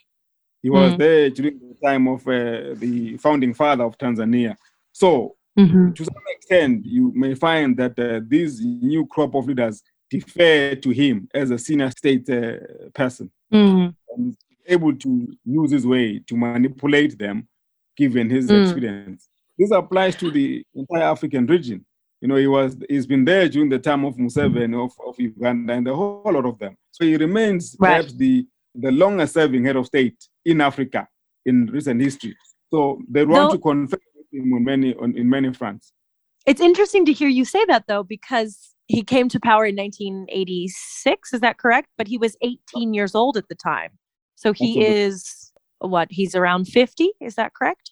He 0.61 0.69
was 0.69 0.93
Mm. 0.93 0.97
there 0.97 1.29
during 1.29 1.59
the 1.59 1.75
time 1.87 2.07
of 2.07 2.27
uh, 2.27 2.73
the 2.83 3.17
founding 3.17 3.53
father 3.53 3.83
of 3.85 3.97
Tanzania. 3.97 4.55
So, 4.91 5.35
Mhm. 5.57 5.95
to 5.95 6.03
some 6.03 6.23
extent, 6.35 6.85
you 6.85 7.11
may 7.15 7.33
find 7.33 7.77
that 7.77 7.97
uh, 7.97 8.19
this 8.27 8.59
new 8.61 9.05
crop 9.05 9.35
of 9.35 9.47
leaders 9.47 9.81
defer 10.09 10.75
to 10.75 10.89
him 10.89 11.27
as 11.33 11.49
a 11.51 11.57
senior 11.57 11.89
state 11.91 12.29
uh, 12.29 12.57
person 12.93 13.29
Mm. 13.53 13.95
and 14.09 14.35
able 14.67 14.93
to 14.95 15.09
use 15.45 15.71
his 15.71 15.85
way 15.87 16.19
to 16.27 16.35
manipulate 16.35 17.17
them, 17.17 17.47
given 17.97 18.29
his 18.29 18.51
Mm. 18.51 18.61
experience. 18.61 19.29
This 19.57 19.71
applies 19.71 20.15
to 20.17 20.29
the 20.31 20.63
entire 20.75 21.03
African 21.03 21.45
region. 21.45 21.85
You 22.21 22.27
know, 22.29 22.35
he 22.35 22.47
was 22.47 22.75
he's 22.89 23.05
been 23.05 23.25
there 23.25 23.47
during 23.49 23.69
the 23.69 23.79
time 23.79 24.03
of 24.05 24.15
Museveni 24.15 24.75
of, 24.83 24.91
of 25.05 25.19
Uganda 25.19 25.73
and 25.73 25.87
a 25.87 25.95
whole 25.95 26.21
lot 26.25 26.45
of 26.45 26.57
them. 26.59 26.75
So 26.91 27.05
he 27.05 27.15
remains 27.17 27.75
Right. 27.79 27.89
perhaps 27.97 28.13
the 28.13 28.45
the 28.73 28.91
longest 28.91 29.33
serving 29.33 29.63
head 29.63 29.75
of 29.77 29.85
state 29.85 30.17
in 30.43 30.59
Africa 30.61 31.07
in 31.45 31.67
recent 31.67 32.01
history. 32.01 32.35
So 32.73 33.01
they 33.09 33.23
want 33.25 33.51
to 33.51 33.59
confirm 33.59 33.99
him 34.31 34.53
on 34.53 34.63
many 34.63 34.93
on, 34.95 35.15
in 35.15 35.29
many 35.29 35.53
fronts. 35.53 35.93
It's 36.45 36.61
interesting 36.61 37.05
to 37.05 37.13
hear 37.13 37.29
you 37.29 37.45
say 37.45 37.63
that 37.65 37.85
though, 37.87 38.03
because 38.03 38.75
he 38.87 39.03
came 39.03 39.29
to 39.29 39.39
power 39.39 39.65
in 39.65 39.75
1986. 39.75 41.33
Is 41.33 41.41
that 41.41 41.57
correct? 41.57 41.87
But 41.97 42.07
he 42.07 42.17
was 42.17 42.35
18 42.41 42.93
years 42.93 43.15
old 43.15 43.37
at 43.37 43.47
the 43.47 43.55
time. 43.55 43.91
So 44.35 44.51
he 44.53 44.71
Absolutely. 44.79 44.93
is 45.03 45.44
what? 45.89 46.07
He's 46.11 46.35
around 46.35 46.65
50. 46.65 47.11
Is 47.21 47.35
that 47.35 47.53
correct? 47.53 47.91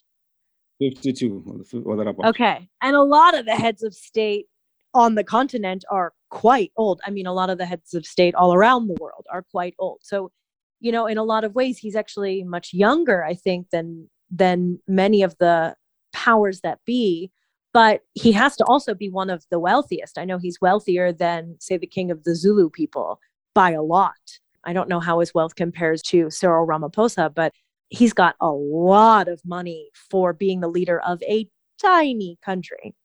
52 0.79 1.43
or 1.86 1.95
the- 1.95 2.29
Okay. 2.29 2.67
And 2.82 2.95
a 2.95 3.03
lot 3.03 3.38
of 3.38 3.45
the 3.45 3.56
heads 3.56 3.84
of 3.84 3.93
state 3.93 4.47
on 4.93 5.15
the 5.15 5.23
continent 5.23 5.86
are 5.89 6.13
quite 6.29 6.71
old. 6.77 7.01
I 7.06 7.10
mean, 7.12 7.25
a 7.25 7.34
lot 7.34 7.49
of 7.49 7.58
the 7.58 7.65
heads 7.65 7.93
of 7.93 8.06
state 8.06 8.36
all 8.36 8.53
around 8.53 8.88
the 8.88 8.95
world 8.99 9.25
are 9.32 9.43
quite 9.43 9.75
old. 9.79 9.99
So, 10.03 10.32
you 10.79 10.91
know, 10.91 11.06
in 11.08 11.17
a 11.17 11.23
lot 11.23 11.43
of 11.43 11.56
ways, 11.56 11.77
he's 11.77 11.95
actually 11.95 12.43
much 12.43 12.73
younger, 12.73 13.23
I 13.23 13.34
think, 13.34 13.69
than 13.71 14.10
than 14.29 14.79
many 14.88 15.21
of 15.21 15.38
the 15.38 15.75
powers 16.12 16.62
that 16.62 16.79
be. 16.86 17.32
But 17.71 18.01
he 18.13 18.32
has 18.34 18.56
to 18.58 18.65
also 18.65 18.93
be 18.93 19.10
one 19.10 19.29
of 19.29 19.45
the 19.49 19.60
wealthiest. 19.60 20.17
I 20.17 20.25
know 20.25 20.38
he's 20.38 20.60
wealthier 20.62 21.12
than, 21.12 21.56
say, 21.60 21.77
the 21.77 21.88
king 21.88 22.12
of 22.12 22.23
the 22.23 22.36
Zulu 22.36 22.69
people 22.69 23.19
by 23.56 23.71
a 23.71 23.82
lot. 23.82 24.39
I 24.63 24.73
don't 24.73 24.89
know 24.89 24.99
how 24.99 25.19
his 25.19 25.34
wealth 25.34 25.56
compares 25.56 26.01
to 26.03 26.29
Cyril 26.29 26.67
Ramaphosa, 26.67 27.34
but 27.34 27.53
he's 27.93 28.13
got 28.13 28.36
a 28.41 28.49
lot 28.49 29.27
of 29.27 29.39
money 29.45 29.89
for 30.10 30.34
being 30.34 30.60
the 30.62 30.67
leader 30.67 30.99
of 31.01 31.21
a 31.23 31.47
tiny 31.79 32.38
country. 32.43 32.95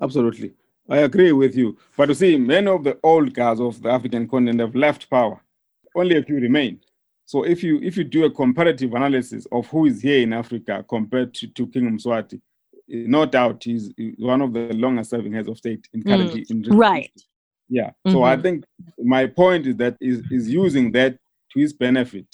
Absolutely. 0.00 0.52
I 0.90 0.98
agree 0.98 1.32
with 1.32 1.56
you. 1.56 1.76
But 1.96 2.08
you 2.10 2.14
see, 2.14 2.36
many 2.36 2.66
of 2.68 2.84
the 2.84 2.98
old 3.02 3.32
guys 3.34 3.60
of 3.60 3.80
the 3.82 3.90
African 3.90 4.28
continent 4.28 4.60
have 4.60 4.74
left 4.74 5.08
power. 5.10 5.40
Only 5.94 6.16
a 6.18 6.22
few 6.22 6.36
remain. 6.36 6.80
So 7.24 7.42
if 7.44 7.62
you 7.62 7.78
if 7.82 7.96
you 7.96 8.04
do 8.04 8.24
a 8.24 8.30
comparative 8.30 8.92
analysis 8.94 9.46
of 9.52 9.66
who 9.68 9.86
is 9.86 10.00
here 10.00 10.20
in 10.22 10.32
Africa 10.32 10.84
compared 10.88 11.34
to, 11.34 11.46
to 11.48 11.66
King 11.66 11.90
Mswati, 11.98 12.40
no 12.88 13.26
doubt 13.26 13.64
he's 13.64 13.92
one 14.18 14.40
of 14.40 14.52
the 14.54 14.72
longest 14.74 15.10
serving 15.10 15.32
heads 15.32 15.48
of 15.48 15.58
state 15.58 15.86
in 15.92 16.02
currently 16.02 16.46
in 16.50 16.58
recent 16.58 16.78
Right. 16.78 17.10
Yeah. 17.68 17.90
So 18.06 18.22
I 18.22 18.36
Mhm. 18.36 18.42
think 18.42 18.64
my 19.16 19.26
point 19.26 19.66
is 19.66 19.76
that 19.76 19.96
is 20.00 20.22
is 20.30 20.48
using 20.64 20.92
that 20.92 21.12
to 21.50 21.60
his 21.60 21.72
benefit. 21.74 22.28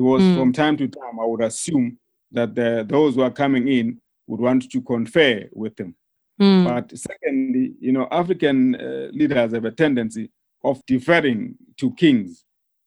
Because 0.00 0.22
Mm. 0.22 0.34
from 0.36 0.52
time 0.52 0.76
to 0.78 0.88
time, 0.88 1.16
I 1.20 1.26
would 1.26 1.42
assume 1.42 1.98
that 2.32 2.54
the, 2.54 2.86
those 2.88 3.14
who 3.16 3.22
are 3.22 3.30
coming 3.42 3.68
in 3.68 3.86
would 4.28 4.40
want 4.40 4.70
to 4.70 4.80
confer 4.80 5.46
with 5.52 5.78
him. 5.78 5.94
Mm. 6.40 6.64
But 6.64 6.86
secondly, 6.98 7.74
you 7.80 7.92
know, 7.92 8.06
African 8.10 8.56
uh, 8.76 9.08
leaders 9.12 9.52
have 9.52 9.66
a 9.66 9.70
tendency 9.84 10.30
of 10.64 10.80
deferring 10.86 11.54
to 11.80 11.92
kings 12.02 12.44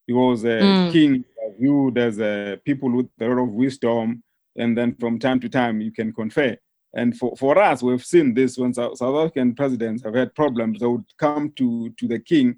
because 0.08 0.44
uh, 0.44 0.64
Mm. 0.64 0.92
kings 0.92 1.26
are 1.44 1.54
viewed 1.60 1.98
as 2.08 2.20
uh, 2.20 2.56
people 2.66 2.90
with 2.98 3.10
a 3.22 3.28
lot 3.28 3.44
of 3.44 3.50
wisdom, 3.50 4.24
and 4.62 4.76
then 4.78 4.96
from 5.02 5.20
time 5.20 5.40
to 5.42 5.50
time 5.50 5.76
you 5.82 5.92
can 5.92 6.12
confer. 6.14 6.58
And 6.96 7.16
for, 7.20 7.36
for 7.38 7.54
us, 7.60 7.84
we've 7.84 8.06
seen 8.14 8.34
this 8.34 8.58
when 8.58 8.74
South, 8.74 8.98
South 8.98 9.16
African 9.22 9.54
presidents 9.56 10.04
have 10.04 10.16
had 10.16 10.34
problems, 10.36 10.80
they 10.80 10.88
would 10.88 11.06
come 11.20 11.52
to, 11.60 11.90
to 12.00 12.08
the 12.08 12.20
king 12.20 12.56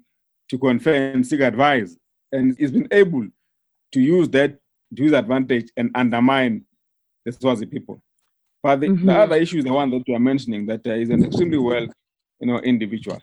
to 0.50 0.58
confer 0.58 0.94
and 1.12 1.26
seek 1.26 1.40
advice. 1.40 1.90
And 2.32 2.56
he's 2.58 2.70
been 2.72 2.88
able 2.90 3.26
to 3.96 4.00
use 4.02 4.28
that 4.28 4.50
to 4.94 5.02
his 5.02 5.12
advantage 5.12 5.68
and 5.78 5.90
undermine 5.94 6.62
the 7.24 7.32
Swazi 7.32 7.64
people. 7.64 7.96
But 8.62 8.80
the, 8.80 8.88
Mhm. 8.88 9.06
the 9.06 9.14
other 9.24 9.36
issue 9.36 9.58
is 9.58 9.64
the 9.64 9.72
one 9.72 9.90
that 9.90 10.02
you 10.06 10.14
are 10.14 10.20
mentioning, 10.30 10.66
that 10.66 10.86
uh, 10.86 10.94
he's 10.94 11.08
an 11.10 11.24
extremely 11.24 11.56
well, 11.58 11.86
you 12.40 12.46
know, 12.46 12.58
individual, 12.58 13.20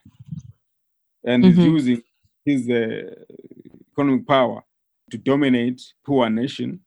and 1.23 1.45
he's 1.45 1.57
Mhm. 1.59 1.63
using 1.75 2.01
his 2.43 2.67
uh, 2.69 3.13
economic 3.91 4.25
power 4.27 4.63
to 5.11 5.17
dominate 5.17 5.79
poor 6.05 6.27
nation. 6.29 6.79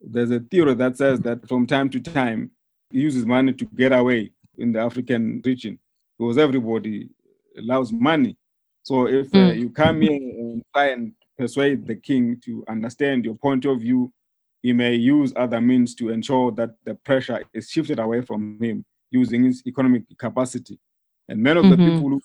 There's 0.00 0.30
a 0.30 0.40
theory 0.40 0.74
that 0.74 0.96
says 0.96 1.20
that 1.20 1.46
from 1.48 1.66
time 1.66 1.90
to 1.90 2.00
time 2.00 2.50
he 2.90 3.00
uses 3.00 3.26
money 3.26 3.52
to 3.52 3.64
get 3.66 3.92
away 3.92 4.32
in 4.56 4.72
the 4.72 4.80
African 4.80 5.42
region 5.44 5.78
because 6.18 6.38
everybody 6.38 7.10
loves 7.56 7.92
money. 7.92 8.36
So 8.82 9.06
if 9.06 9.26
uh, 9.34 9.38
Mm. 9.38 9.58
you 9.60 9.70
come 9.70 10.00
here 10.02 10.12
and 10.40 10.62
try 10.72 10.86
and 10.94 11.12
persuade 11.42 11.86
the 11.86 11.94
king 11.94 12.40
to 12.44 12.64
understand 12.68 13.24
your 13.24 13.36
point 13.36 13.64
of 13.64 13.80
view, 13.80 14.12
he 14.62 14.72
may 14.72 14.94
use 14.94 15.32
other 15.36 15.60
means 15.60 15.94
to 15.94 16.10
ensure 16.10 16.50
that 16.52 16.70
the 16.84 16.94
pressure 16.96 17.44
is 17.54 17.70
shifted 17.70 17.98
away 18.00 18.20
from 18.22 18.58
him 18.60 18.84
using 19.10 19.44
his 19.44 19.62
economic 19.66 20.02
capacity. 20.18 20.78
And 21.28 21.40
many 21.40 21.60
of 21.60 21.68
the 21.68 21.76
Mhm. 21.76 21.84
people 21.84 22.08
who 22.10 22.20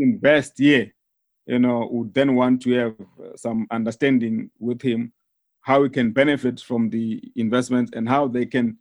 invest 0.00 0.58
here, 0.58 0.92
you 1.46 1.58
know, 1.58 1.86
would 1.92 2.14
then 2.14 2.34
want 2.34 2.62
to 2.62 2.70
have 2.72 2.94
uh, 3.00 3.36
some 3.36 3.66
understanding 3.70 4.50
with 4.58 4.80
him 4.82 5.12
how 5.60 5.82
he 5.82 5.90
can 5.90 6.10
benefit 6.12 6.60
from 6.60 6.88
the 6.90 7.22
investment 7.36 7.94
and 7.94 8.08
how 8.08 8.26
they 8.28 8.46
can 8.46 8.78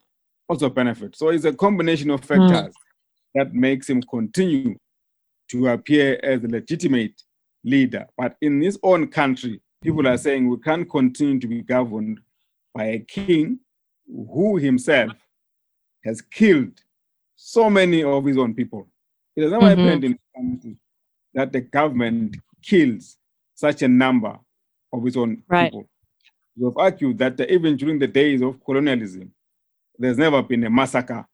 also 0.50 0.70
benefit. 0.70 1.16
So 1.16 1.30
it's 1.30 1.46
a 1.46 1.54
combination 1.54 2.10
of 2.10 2.24
factors 2.24 2.74
that 3.36 3.54
makes 3.54 3.90
him 3.90 4.02
continue 4.04 4.78
to 5.50 5.68
appear 5.68 6.20
as 6.24 6.44
a 6.44 6.48
legitimate 6.48 7.22
leader. 7.64 8.06
But 8.18 8.36
in 8.42 8.62
his 8.62 8.78
own 8.84 9.08
country, 9.08 9.62
people 9.84 10.08
are 10.08 10.18
saying 10.18 10.48
we 10.50 10.58
can't 10.58 10.90
continue 10.90 11.40
to 11.40 11.48
be 11.48 11.62
governed 11.62 12.20
by 12.74 12.86
a 12.86 13.00
king 13.00 13.60
who 14.08 14.58
himself 14.58 15.12
has 16.04 16.22
killed 16.22 16.82
so 17.36 17.70
many 17.70 18.04
of 18.04 18.26
his 18.26 18.38
own 18.38 18.54
people. 18.54 18.88
It 19.36 19.44
has 19.44 19.52
never 19.52 19.66
Mhm. 19.66 19.70
happened 19.70 20.04
in 20.04 20.12
this 20.14 20.22
country 20.36 20.78
that 21.34 21.52
the 21.52 21.62
government 21.62 22.38
kills 22.62 23.18
such 23.56 23.82
a 23.82 23.88
number 23.88 24.40
of 24.92 25.06
its 25.08 25.18
own 25.18 25.44
Right. 25.48 25.72
people. 25.72 25.90
We 26.56 26.66
have 26.66 26.78
argued 26.78 27.18
that 27.18 27.40
even 27.50 27.76
during 27.78 28.00
the 28.00 28.08
days 28.08 28.42
of 28.42 28.64
colonialism, 28.64 29.34
there's 29.98 30.18
never 30.18 30.42
been 30.44 30.64
a 30.66 30.70
massacre 30.70 31.26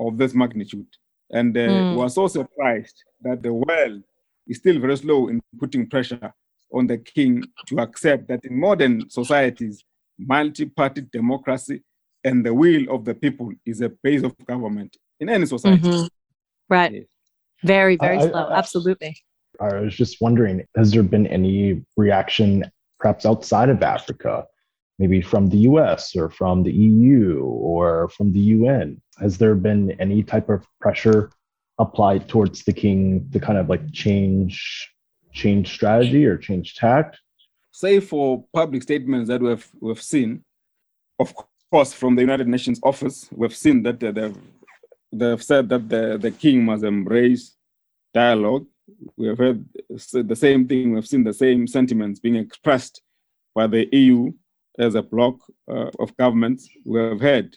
of 0.00 0.18
this 0.18 0.34
magnitude. 0.34 0.86
And 1.30 1.56
uh, 1.56 1.60
Mm. 1.60 1.92
we 1.96 2.00
are 2.02 2.10
so 2.10 2.26
surprised 2.26 3.04
that 3.20 3.42
the 3.42 3.52
world 3.52 4.02
is 4.46 4.58
still 4.58 4.78
very 4.80 4.96
slow 4.96 5.28
in 5.28 5.40
putting 5.58 5.86
pressure 5.88 6.32
on 6.74 6.86
the 6.86 6.98
king 6.98 7.42
to 7.68 7.78
accept 7.78 8.28
that 8.28 8.44
in 8.44 8.58
modern 8.58 9.08
societies, 9.08 9.84
multi-party 10.18 11.02
democracy 11.12 11.82
and 12.24 12.44
the 12.44 12.52
will 12.52 12.84
of 12.94 13.04
the 13.04 13.14
people 13.14 13.52
is 13.64 13.80
a 13.80 13.90
base 14.02 14.22
of 14.22 14.32
government 14.46 14.96
in 15.20 15.28
any 15.28 15.46
society. 15.46 15.80
Mhm. 15.88 16.08
Right. 16.68 16.92
Yes. 16.92 17.06
Very, 17.62 17.96
very 17.96 18.18
I- 18.18 18.20
I- 18.22 18.28
slow. 18.30 18.44
I- 18.44 18.58
Absolutely. 18.58 19.16
I 19.60 19.80
was 19.80 19.94
just 19.94 20.20
wondering, 20.20 20.64
has 20.76 20.90
there 20.92 21.02
been 21.02 21.26
any 21.28 21.84
reaction 21.96 22.64
perhaps 22.98 23.24
outside 23.24 23.68
of 23.68 23.82
Africa, 23.82 24.46
maybe 24.98 25.20
from 25.20 25.46
the 25.48 25.58
US 25.70 26.16
or 26.16 26.28
from 26.30 26.62
the 26.64 26.72
EU 26.72 27.42
or 27.44 28.08
from 28.08 28.32
the 28.32 28.40
UN? 28.56 29.00
Has 29.18 29.38
there 29.38 29.54
been 29.54 29.92
any 30.00 30.22
type 30.22 30.48
of 30.48 30.66
pressure 30.80 31.30
applied 31.78 32.28
towards 32.28 32.64
the 32.64 32.72
king 32.72 33.28
to 33.32 33.38
kind 33.40 33.58
of 33.58 33.68
like 33.68 33.92
change 33.92 34.90
change 35.34 35.74
strategy 35.74 36.24
or 36.24 36.38
change 36.38 36.74
tact? 36.74 37.18
Say 37.70 38.00
for 38.00 38.44
public 38.54 38.82
statements 38.82 39.28
that 39.28 39.42
we've 39.42 39.68
we've 39.80 40.02
seen, 40.02 40.44
of 41.18 41.34
course, 41.70 41.92
from 41.92 42.14
the 42.14 42.22
United 42.22 42.48
Nations 42.48 42.80
office, 42.82 43.28
we've 43.32 43.54
seen 43.54 43.82
that 43.82 44.00
they've 44.00 44.36
they've 45.12 45.42
said 45.42 45.68
that 45.68 45.88
the, 45.88 46.18
the 46.18 46.30
king 46.30 46.64
must 46.64 46.84
embrace 46.84 47.56
dialogue. 48.12 48.66
We 49.16 49.28
have 49.28 49.38
heard 49.38 49.64
the 49.88 50.36
same 50.36 50.66
thing. 50.68 50.94
We've 50.94 51.06
seen 51.06 51.24
the 51.24 51.34
same 51.34 51.66
sentiments 51.66 52.20
being 52.20 52.36
expressed 52.36 53.02
by 53.54 53.66
the 53.66 53.88
EU 53.92 54.32
as 54.78 54.94
a 54.94 55.02
bloc 55.02 55.36
uh, 55.68 55.90
of 55.98 56.16
governments. 56.16 56.68
We 56.84 57.00
have 57.00 57.20
heard 57.20 57.56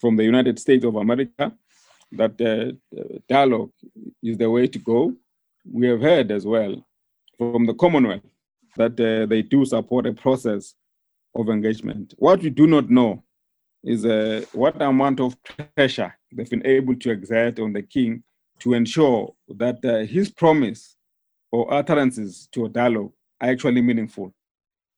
from 0.00 0.16
the 0.16 0.24
United 0.24 0.58
States 0.58 0.84
of 0.84 0.96
America 0.96 1.52
that 2.12 2.40
uh, 2.40 3.02
dialogue 3.28 3.72
is 4.22 4.36
the 4.36 4.50
way 4.50 4.66
to 4.66 4.78
go. 4.78 5.14
We 5.70 5.88
have 5.88 6.02
heard 6.02 6.30
as 6.30 6.46
well 6.46 6.84
from 7.38 7.66
the 7.66 7.74
Commonwealth 7.74 8.22
that 8.76 8.98
uh, 9.00 9.26
they 9.26 9.42
do 9.42 9.64
support 9.64 10.06
a 10.06 10.12
process 10.12 10.74
of 11.34 11.48
engagement. 11.48 12.14
What 12.18 12.42
we 12.42 12.50
do 12.50 12.66
not 12.66 12.90
know 12.90 13.22
is 13.82 14.04
uh, 14.04 14.44
what 14.52 14.80
amount 14.80 15.20
of 15.20 15.36
pressure 15.76 16.16
they've 16.32 16.48
been 16.48 16.66
able 16.66 16.96
to 16.96 17.10
exert 17.10 17.58
on 17.58 17.72
the 17.72 17.82
king 17.82 18.22
to 18.60 18.74
ensure 18.74 19.34
that 19.48 19.84
uh, 19.84 19.98
his 20.06 20.30
promise 20.30 20.96
or 21.52 21.72
utterances 21.72 22.48
to 22.52 22.66
a 22.66 22.68
dialogue 22.68 23.12
are 23.40 23.50
actually 23.50 23.82
meaningful. 23.82 24.32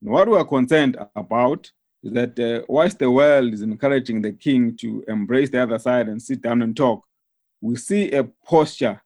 And 0.02 0.10
what 0.10 0.28
we 0.28 0.36
are 0.36 0.44
concerned 0.44 0.96
about 1.14 1.70
is 2.02 2.12
that 2.12 2.38
uh, 2.38 2.64
whilst 2.68 2.98
the 2.98 3.10
world 3.10 3.52
is 3.52 3.62
encouraging 3.62 4.22
the 4.22 4.32
king 4.32 4.76
to 4.76 5.04
embrace 5.08 5.50
the 5.50 5.62
other 5.62 5.78
side 5.78 6.08
and 6.08 6.20
sit 6.20 6.42
down 6.42 6.62
and 6.62 6.76
talk, 6.76 7.02
we 7.60 7.76
see 7.76 8.12
a 8.12 8.24
posture 8.24 9.02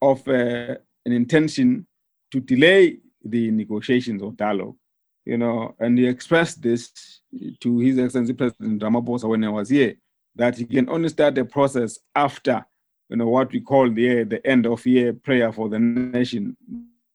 of 0.00 0.26
uh, 0.26 0.74
an 1.04 1.12
intention 1.12 1.86
to 2.30 2.40
delay 2.40 2.98
the 3.24 3.50
negotiations 3.50 4.22
or 4.22 4.32
dialogue. 4.32 4.76
You 5.24 5.38
know, 5.38 5.76
and 5.78 5.96
he 5.96 6.06
expressed 6.06 6.62
this 6.62 7.20
to 7.60 7.78
His 7.78 7.98
Excellency 7.98 8.32
President 8.32 8.82
Ramaphosa 8.82 9.28
when 9.28 9.44
I 9.44 9.50
was 9.50 9.68
here, 9.68 9.94
that 10.34 10.56
he 10.56 10.64
can 10.64 10.88
only 10.88 11.08
start 11.10 11.36
the 11.36 11.44
process 11.44 11.98
after, 12.14 12.64
you 13.08 13.16
know, 13.16 13.28
what 13.28 13.52
we 13.52 13.60
call 13.60 13.88
the 13.88 14.24
the 14.24 14.44
end 14.44 14.66
of 14.66 14.84
year 14.84 15.12
prayer 15.12 15.52
for 15.52 15.68
the 15.68 15.78
nation, 15.78 16.56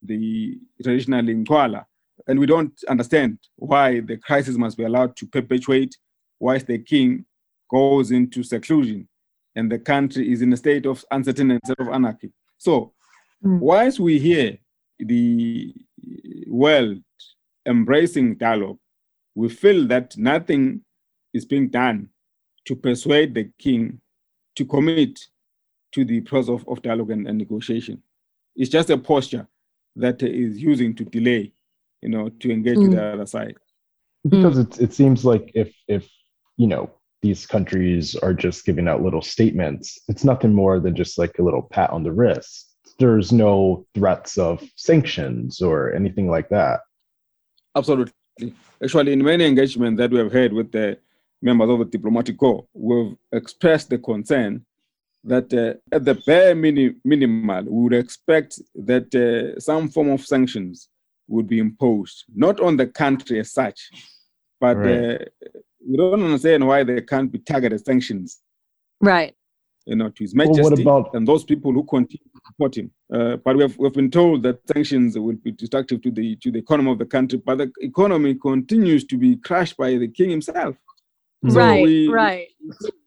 the 0.02 0.58
traditionally 0.82 1.36
Incwala. 1.36 1.86
And 2.28 2.40
we 2.40 2.46
don't 2.46 2.74
understand 2.88 3.40
why 3.56 4.00
the 4.00 4.18
crisis 4.18 4.58
must 4.58 4.78
be 4.78 4.84
allowed 4.84 5.16
to 5.18 5.26
perpetuate 5.28 5.98
whilst 6.40 6.68
the 6.68 6.80
king 6.80 7.26
goes 7.70 8.12
into 8.12 8.44
seclusion 8.44 9.08
and 9.56 9.72
the 9.72 9.80
country 9.80 10.32
is 10.32 10.42
in 10.42 10.54
a 10.54 10.58
state 10.58 10.86
of 10.86 11.04
uncertainty 11.12 11.60
and 11.64 11.80
of 11.80 11.94
anarchy. 11.94 12.32
So, 12.58 12.94
mm. 13.44 13.60
whilst 13.60 14.00
we 14.00 14.20
hear 14.20 14.58
the 15.00 15.74
world 16.48 17.00
embracing 17.66 18.36
dialogue, 18.36 18.78
we 19.36 19.50
feel 19.50 19.88
that 19.88 20.18
nothing 20.18 20.82
is 21.34 21.46
being 21.46 21.70
done 21.70 22.10
to 22.66 22.76
persuade 22.76 23.34
the 23.34 23.50
king 23.60 24.02
to 24.56 24.66
commit 24.66 25.20
to 25.94 26.04
the 26.04 26.22
process 26.22 26.50
of, 26.50 26.68
of 26.68 26.82
dialogue 26.82 27.12
and, 27.12 27.28
and 27.28 27.38
negotiation. 27.38 28.02
It's 28.56 28.72
just 28.72 28.90
a 28.90 28.98
posture 28.98 29.48
that 29.96 30.22
is 30.24 30.58
using 30.60 30.96
to 30.96 31.06
delay, 31.06 31.54
you 32.02 32.10
know, 32.10 32.30
to 32.30 32.52
engage 32.52 32.78
mm. 32.78 32.84
with 32.84 32.92
the 32.92 33.04
other 33.04 33.26
side. 33.26 33.56
Because 34.28 34.58
it, 34.58 34.80
it 34.82 34.94
seems 34.94 35.24
like 35.24 35.52
if 35.54 35.74
if 35.88 36.10
you 36.58 36.68
know 36.68 36.90
these 37.22 37.46
countries 37.46 38.16
are 38.16 38.34
just 38.34 38.66
giving 38.66 38.88
out 38.88 39.02
little 39.02 39.22
statements, 39.22 40.00
it's 40.08 40.24
nothing 40.24 40.54
more 40.54 40.80
than 40.80 40.96
just 40.96 41.18
like 41.18 41.38
a 41.40 41.44
little 41.44 41.62
pat 41.62 41.90
on 41.92 42.04
the 42.04 42.12
wrist. 42.12 42.67
There's 43.00 43.32
no 43.32 43.86
threats 43.94 44.38
of 44.38 44.64
sanctions 44.76 45.62
or 45.62 45.94
anything 45.94 46.30
like 46.30 46.50
that. 46.50 46.82
Absolutely. 47.76 48.14
Actually, 48.84 49.14
in 49.14 49.24
many 49.24 49.46
engagements 49.46 49.98
that 50.00 50.12
we 50.12 50.20
have 50.20 50.32
had 50.32 50.54
with 50.54 50.72
the 50.72 50.98
members 51.42 51.70
of 51.70 51.80
the 51.80 51.86
diplomatic 51.86 52.38
corps, 52.38 52.66
we've 52.74 53.16
expressed 53.32 53.90
the 53.90 53.98
concern 53.98 54.66
that 55.24 55.54
uh, 55.54 55.74
at 55.96 56.06
the 56.06 56.16
bare 56.26 56.56
mini- 56.56 56.96
minimal, 57.04 57.64
we 57.64 57.84
would 57.84 57.94
expect 57.94 58.60
that 58.76 59.14
uh, 59.14 59.60
some 59.60 59.90
form 59.90 60.10
of 60.10 60.26
sanctions 60.26 60.90
would 61.28 61.48
be 61.48 61.60
imposed, 61.60 62.26
not 62.34 62.60
on 62.60 62.78
the 62.78 62.88
country 62.88 63.40
as 63.40 63.52
such, 63.52 63.90
but 64.60 64.78
right. 64.78 65.22
uh, 65.22 65.26
we 65.88 65.98
don't 65.98 66.24
understand 66.24 66.66
why 66.66 66.84
there 66.84 67.02
can't 67.02 67.32
be 67.32 67.40
targeted 67.40 67.86
sanctions. 67.86 68.40
Right. 69.02 69.36
You 69.88 69.96
know, 69.96 70.10
to 70.10 70.24
His 70.24 70.36
Majesty 70.36 70.62
well, 70.62 70.72
what 70.72 70.80
about... 70.80 71.16
and 71.16 71.28
those 71.28 71.44
people 71.44 71.72
who 71.72 71.84
continue 71.84 72.30
to 72.36 72.42
support 72.46 72.78
him. 72.78 72.92
Uh, 73.12 73.38
but 73.38 73.56
we 73.56 73.64
have 73.64 73.78
we've 73.78 73.94
been 73.94 74.12
told 74.12 74.44
that 74.44 74.60
sanctions 74.68 75.18
will 75.18 75.34
be 75.36 75.52
destructive 75.52 76.02
to 76.02 76.12
the 76.12 76.36
to 76.38 76.52
the 76.52 76.60
economy 76.60 76.92
of 76.92 77.00
the 77.00 77.06
country, 77.06 77.42
but 77.44 77.58
the 77.58 77.72
economy 77.80 78.36
continues 78.36 79.06
to 79.06 79.18
be 79.18 79.38
crushed 79.38 79.78
by 79.78 79.96
the 79.96 80.08
king 80.08 80.30
himself. 80.30 80.76
So 81.48 81.56
right. 81.56 81.84
We, 81.84 82.08
right. 82.10 82.48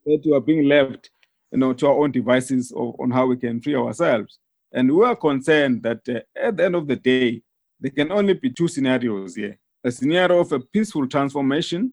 That 0.06 0.22
we 0.24 0.32
are 0.32 0.40
being 0.40 0.64
left 0.66 1.10
you 1.52 1.58
know, 1.58 1.72
to 1.72 1.86
our 1.86 2.02
own 2.02 2.12
devices 2.12 2.72
of, 2.72 2.94
on 2.98 3.10
how 3.10 3.26
we 3.26 3.36
can 3.36 3.60
free 3.60 3.74
ourselves. 3.74 4.38
And 4.72 4.90
we 4.90 5.04
are 5.04 5.16
concerned 5.16 5.82
that 5.82 6.08
uh, 6.08 6.20
at 6.36 6.56
the 6.56 6.64
end 6.64 6.76
of 6.76 6.86
the 6.86 6.96
day, 6.96 7.42
there 7.80 7.90
can 7.90 8.12
only 8.12 8.34
be 8.34 8.50
two 8.50 8.68
scenarios 8.68 9.34
here 9.34 9.58
a 9.82 9.90
scenario 9.90 10.40
of 10.40 10.52
a 10.52 10.60
peaceful 10.60 11.08
transformation, 11.08 11.90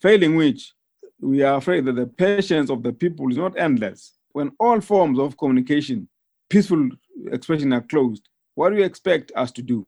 failing 0.00 0.34
which 0.34 0.72
we 1.20 1.42
are 1.42 1.58
afraid 1.58 1.84
that 1.84 1.96
the 1.96 2.06
patience 2.06 2.70
of 2.70 2.82
the 2.82 2.92
people 2.92 3.30
is 3.30 3.36
not 3.36 3.58
endless. 3.58 4.14
When 4.38 4.52
all 4.60 4.80
forms 4.80 5.18
of 5.18 5.36
communication, 5.36 6.08
peaceful 6.48 6.90
expression 7.32 7.72
are 7.72 7.80
closed, 7.80 8.28
what 8.54 8.70
do 8.70 8.76
you 8.76 8.84
expect 8.84 9.32
us 9.34 9.50
to 9.50 9.62
do? 9.62 9.84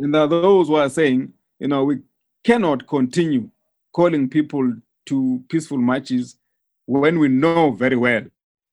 And 0.00 0.12
there 0.12 0.22
are 0.22 0.26
those 0.26 0.66
who 0.66 0.74
are 0.74 0.90
saying, 0.90 1.32
you 1.60 1.68
know, 1.68 1.84
we 1.84 2.00
cannot 2.42 2.88
continue 2.88 3.48
calling 3.92 4.28
people 4.28 4.74
to 5.06 5.44
peaceful 5.48 5.78
marches 5.78 6.36
when 6.86 7.20
we 7.20 7.28
know 7.28 7.70
very 7.70 7.94
well 7.94 8.22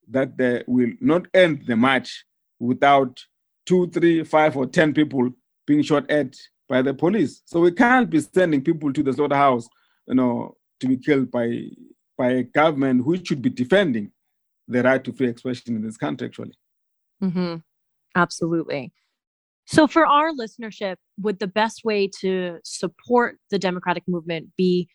that 0.09 0.37
they 0.37 0.63
will 0.65 0.93
not 0.99 1.27
end 1.35 1.67
the 1.67 1.75
march 1.75 2.25
without 2.57 3.23
two, 3.67 3.87
three, 3.91 4.23
five, 4.23 4.57
or 4.57 4.65
10 4.65 4.95
people 4.95 5.29
being 5.67 5.83
shot 5.83 6.09
at 6.09 6.35
by 6.67 6.81
the 6.81 6.95
police. 6.95 7.43
So 7.45 7.59
we 7.59 7.73
can't 7.73 8.09
be 8.09 8.21
sending 8.21 8.63
people 8.63 8.91
to 8.91 9.03
the 9.03 9.13
slaughterhouse, 9.13 9.69
you 10.07 10.15
know, 10.15 10.57
to 10.79 10.87
be 10.87 10.97
killed 10.97 11.29
by 11.29 11.61
by 12.17 12.31
a 12.31 12.43
government 12.43 13.03
who 13.03 13.23
should 13.23 13.43
be 13.43 13.51
defending 13.51 14.11
the 14.67 14.83
right 14.83 15.03
to 15.03 15.13
free 15.13 15.29
expression 15.29 15.75
in 15.75 15.81
this 15.81 15.97
country, 15.97 16.27
actually. 16.27 16.53
Mm-hmm. 17.21 17.57
Absolutely. 18.15 18.93
So, 19.65 19.87
for 19.87 20.05
our 20.05 20.31
listenership, 20.31 20.97
would 21.19 21.39
the 21.39 21.47
best 21.47 21.83
way 21.83 22.09
to 22.21 22.59
support 22.63 23.37
the 23.49 23.59
democratic 23.59 24.03
movement 24.07 24.49
be 24.57 24.87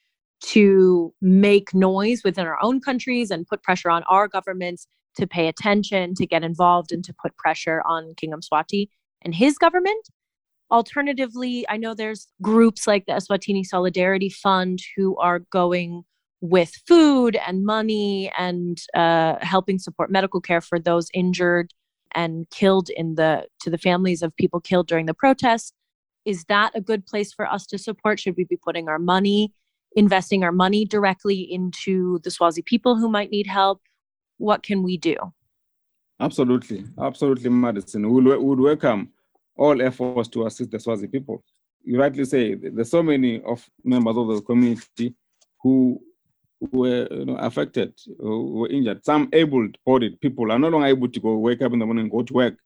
to 0.43 1.13
make 1.21 1.75
noise 1.75 2.23
within 2.25 2.47
our 2.47 2.59
own 2.63 2.81
countries 2.81 3.31
and 3.31 3.47
put 3.47 3.63
pressure 3.63 3.91
on 3.91 4.03
our 4.05 4.29
governments 4.29 4.87
to 5.17 5.27
pay 5.27 5.49
attention, 5.49 6.15
to 6.15 6.27
get 6.27 6.45
involved, 6.45 6.93
and 6.93 7.05
to 7.05 7.15
put 7.21 7.37
pressure 7.37 7.83
on 7.85 8.15
King 8.17 8.33
Mswati 8.33 8.89
and 9.23 9.35
his 9.35 9.59
government. 9.59 10.09
Alternatively, 10.71 11.67
I 11.69 11.77
know 11.77 11.95
there's 11.95 12.29
groups 12.41 12.87
like 12.87 13.07
the 13.07 13.13
Eswatini 13.13 13.65
Solidarity 13.67 14.29
Fund 14.29 14.79
who 14.97 15.17
are 15.17 15.41
going 15.41 16.05
with 16.41 16.73
food 16.87 17.37
and 17.47 17.65
money 17.65 18.33
and 18.39 18.81
uh, 18.95 19.37
helping 19.41 19.79
support 19.79 20.11
medical 20.11 20.41
care 20.41 20.61
for 20.61 20.79
those 20.79 21.09
injured 21.13 21.73
and 22.15 22.49
killed 22.51 22.89
in 22.91 23.15
the 23.15 23.47
to 23.61 23.71
the 23.71 23.79
families 23.79 24.23
of 24.23 24.35
people 24.37 24.61
killed 24.61 24.89
during 24.89 25.07
the 25.07 25.15
protests. 25.15 25.73
Is 26.25 26.45
that 26.45 26.73
a 26.75 26.81
good 26.81 27.07
place 27.07 27.33
for 27.33 27.47
us 27.47 27.67
to 27.67 27.79
support? 27.79 28.21
Should 28.21 28.37
we 28.37 28.45
be 28.45 28.57
putting 28.57 28.89
our 28.89 28.99
money 28.99 29.53
investing 29.97 30.45
our 30.45 30.53
money 30.53 30.85
directly 30.85 31.41
into 31.41 32.21
the 32.21 32.31
Swazi 32.31 32.63
people 32.63 32.97
who 32.97 33.09
might 33.09 33.31
need 33.31 33.47
help? 33.47 33.81
What 34.39 34.63
can 34.63 34.83
we 34.83 34.97
do? 34.97 35.17
Absolutely, 36.21 36.85
absolutely, 37.01 37.51
Madison. 37.51 38.11
We 38.11 38.23
would 38.23 38.61
welcome 38.61 39.11
all 39.57 39.81
efforts 39.83 40.29
to 40.29 40.47
assist 40.47 40.71
the 40.71 40.79
Swazi 40.79 41.07
people. 41.07 41.43
You 41.83 41.99
rightly 41.99 42.25
say 42.25 42.55
there's 42.55 42.91
so 42.91 43.03
many 43.03 43.43
of 43.43 43.67
members 43.85 44.17
of 44.17 44.29
the 44.29 44.43
community 44.43 45.15
who 45.63 46.01
were 46.61 47.09
you 47.11 47.25
know, 47.25 47.37
affected, 47.37 47.99
who 48.19 48.53
were 48.53 48.69
injured. 48.69 49.05
Some 49.05 49.29
able-bodied 49.33 50.21
people 50.21 50.53
are 50.53 50.59
no 50.59 50.69
longer 50.69 50.87
able 50.87 51.09
to 51.09 51.21
go 51.21 51.37
wake 51.37 51.63
up 51.63 51.73
in 51.73 51.79
the 51.79 51.87
morning 51.87 52.05
and 52.05 52.13
go 52.13 52.23
to 52.23 52.33
work 52.33 52.57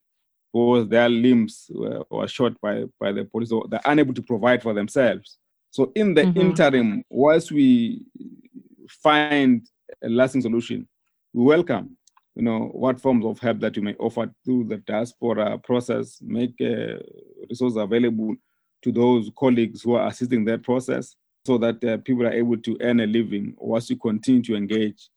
because 0.52 0.88
their 0.88 1.08
limbs 1.08 1.70
were, 1.70 2.04
were 2.10 2.28
shot 2.28 2.60
by, 2.60 2.84
by 3.00 3.12
the 3.12 3.24
police, 3.24 3.52
or 3.52 3.66
they're 3.68 3.80
unable 3.84 4.14
to 4.14 4.22
provide 4.22 4.62
for 4.62 4.72
themselves. 4.72 5.38
So 5.70 5.92
in 5.94 6.14
the 6.14 6.22
mm-hmm. 6.22 6.40
interim, 6.40 7.04
whilst 7.10 7.50
we 7.50 8.02
find 8.88 9.66
a 10.02 10.08
lasting 10.08 10.42
solution, 10.42 10.88
we 11.32 11.44
welcome, 11.44 11.96
you 12.36 12.42
know, 12.42 12.70
what 12.72 13.00
forms 13.00 13.24
of 13.24 13.38
help 13.40 13.60
that 13.60 13.76
you 13.76 13.82
may 13.82 13.94
offer 13.94 14.30
through 14.44 14.64
the 14.64 14.76
diaspora 14.78 15.58
process, 15.58 16.18
make 16.22 16.54
uh, 16.60 16.98
resources 17.48 17.76
available 17.76 18.34
to 18.82 18.92
those 18.92 19.30
colleagues 19.36 19.82
who 19.82 19.94
are 19.94 20.06
assisting 20.06 20.44
that 20.44 20.62
process 20.62 21.16
so 21.46 21.58
that 21.58 21.82
uh, 21.84 21.98
people 21.98 22.26
are 22.26 22.32
able 22.32 22.56
to 22.56 22.76
earn 22.80 23.00
a 23.00 23.06
living 23.06 23.54
whilst 23.58 23.90
you 23.90 23.96
continue 23.96 24.42
to 24.42 24.54
engage 24.54 25.08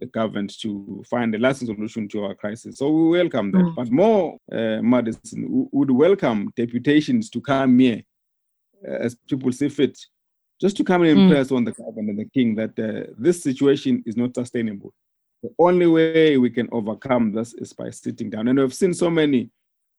the 0.00 0.06
government 0.06 0.58
to 0.60 1.04
find 1.08 1.34
a 1.34 1.38
lasting 1.38 1.68
solution 1.68 2.08
to 2.08 2.24
our 2.24 2.34
crisis. 2.34 2.78
So 2.78 2.90
we 2.90 3.18
welcome 3.18 3.52
that. 3.52 3.58
Mm. 3.58 3.74
But 3.74 3.90
more, 3.90 4.38
uh, 4.50 4.82
Madison, 4.82 5.68
would 5.72 5.90
welcome 5.90 6.52
deputations 6.56 7.30
to 7.30 7.40
come 7.40 7.78
here 7.78 8.02
as 8.84 9.16
people 9.28 9.52
see 9.52 9.68
fit, 9.68 9.98
just 10.60 10.76
to 10.76 10.84
come 10.84 11.02
and 11.02 11.16
hmm. 11.16 11.24
impress 11.24 11.48
mm. 11.48 11.56
on 11.56 11.64
the 11.64 11.72
government 11.72 12.10
and 12.10 12.18
the 12.18 12.30
king 12.34 12.54
that 12.54 12.78
uh, 12.78 13.10
this 13.18 13.42
situation 13.42 14.02
is 14.06 14.16
not 14.16 14.34
sustainable. 14.34 14.92
The 15.42 15.50
only 15.58 15.86
way 15.86 16.36
we 16.38 16.50
can 16.50 16.68
overcome 16.72 17.32
this 17.32 17.54
is 17.54 17.72
by 17.72 17.90
sitting 17.90 18.30
down. 18.30 18.48
And 18.48 18.58
we've 18.58 18.74
seen 18.74 18.94
so 18.94 19.10
many 19.10 19.50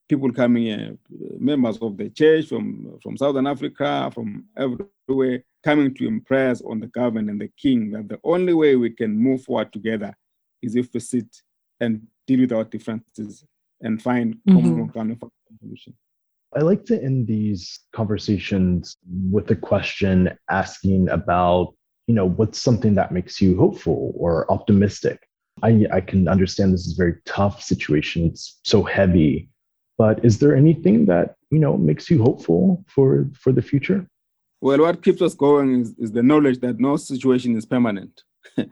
people 0.08 0.32
coming 0.32 0.64
here, 0.64 0.98
members 1.40 1.78
of 1.78 1.98
the 1.98 2.10
church 2.10 2.48
from, 2.48 2.98
from 3.02 3.18
Southern 3.18 3.48
Africa, 3.48 4.12
from 4.14 4.46
everywhere, 4.58 5.44
coming 5.64 5.94
to 5.96 6.08
impress 6.08 6.62
on 6.62 6.80
the 6.80 6.88
government 6.88 7.30
and 7.30 7.42
the 7.42 7.50
king 7.58 7.92
that 7.92 8.10
the 8.10 8.20
only 8.24 8.54
way 8.54 8.76
we 8.76 8.90
can 8.90 9.18
move 9.18 9.44
forward 9.44 9.74
together 9.74 10.16
is 10.62 10.76
if 10.76 10.90
we 10.94 11.00
sit 11.00 11.28
and 11.80 12.02
deal 12.28 12.42
with 12.42 12.52
our 12.52 12.64
differences 12.64 13.44
and 13.82 14.02
find 14.02 14.36
mm-hmm. 14.48 14.56
common 14.56 14.88
ground 14.88 15.20
for 15.20 15.30
solution. 15.60 15.94
I 16.56 16.62
like 16.62 16.86
to 16.86 17.02
end 17.02 17.28
these 17.28 17.80
conversations 17.92 18.96
with 19.32 19.50
a 19.52 19.56
question 19.56 20.38
asking 20.50 21.10
about, 21.10 21.74
you 22.08 22.16
know, 22.16 22.30
what's 22.30 22.62
something 22.62 22.94
that 22.96 23.12
makes 23.12 23.42
you 23.42 23.58
hopeful 23.58 24.14
or 24.16 24.50
optimistic 24.52 25.20
I, 25.64 25.86
I 25.92 26.02
can 26.02 26.28
understand 26.28 26.74
this 26.74 26.86
is 26.86 26.94
a 26.94 27.04
very 27.04 27.16
tough 27.26 27.62
situation. 27.62 28.26
It's 28.26 28.60
so 28.64 28.84
heavy. 28.84 29.50
But 29.98 30.24
is 30.26 30.40
there 30.40 30.56
anything 30.56 31.06
that, 31.06 31.36
you 31.52 31.60
know, 31.60 31.78
makes 31.78 32.10
you 32.10 32.22
hopeful 32.22 32.84
for, 32.88 33.28
for 33.34 33.52
the 33.52 33.62
future? 33.62 34.06
Well, 34.62 34.80
what 34.80 35.02
keeps 35.02 35.22
us 35.22 35.34
going 35.34 35.82
is, 35.82 35.96
is 35.98 36.12
the 36.12 36.24
knowledge 36.24 36.60
that 36.60 36.80
no 36.80 36.98
situation 36.98 37.56
is 37.56 37.66
permanent. 37.66 38.24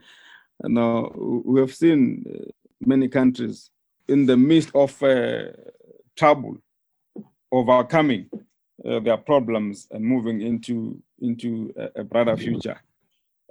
now, 0.62 1.10
we 1.16 1.60
have 1.60 1.74
seen 1.74 2.24
uh, 2.28 2.50
many 2.80 3.08
countries 3.08 3.70
in 4.08 4.26
the 4.26 4.36
midst 4.36 4.70
of 4.74 5.02
uh, 5.02 5.44
trouble, 6.16 6.58
overcoming 7.50 8.28
uh, 8.84 9.00
their 9.00 9.16
problems 9.16 9.86
and 9.90 10.04
moving 10.04 10.42
into, 10.42 11.00
into 11.20 11.72
a, 11.76 12.00
a 12.00 12.04
brighter 12.04 12.36
future. 12.36 12.80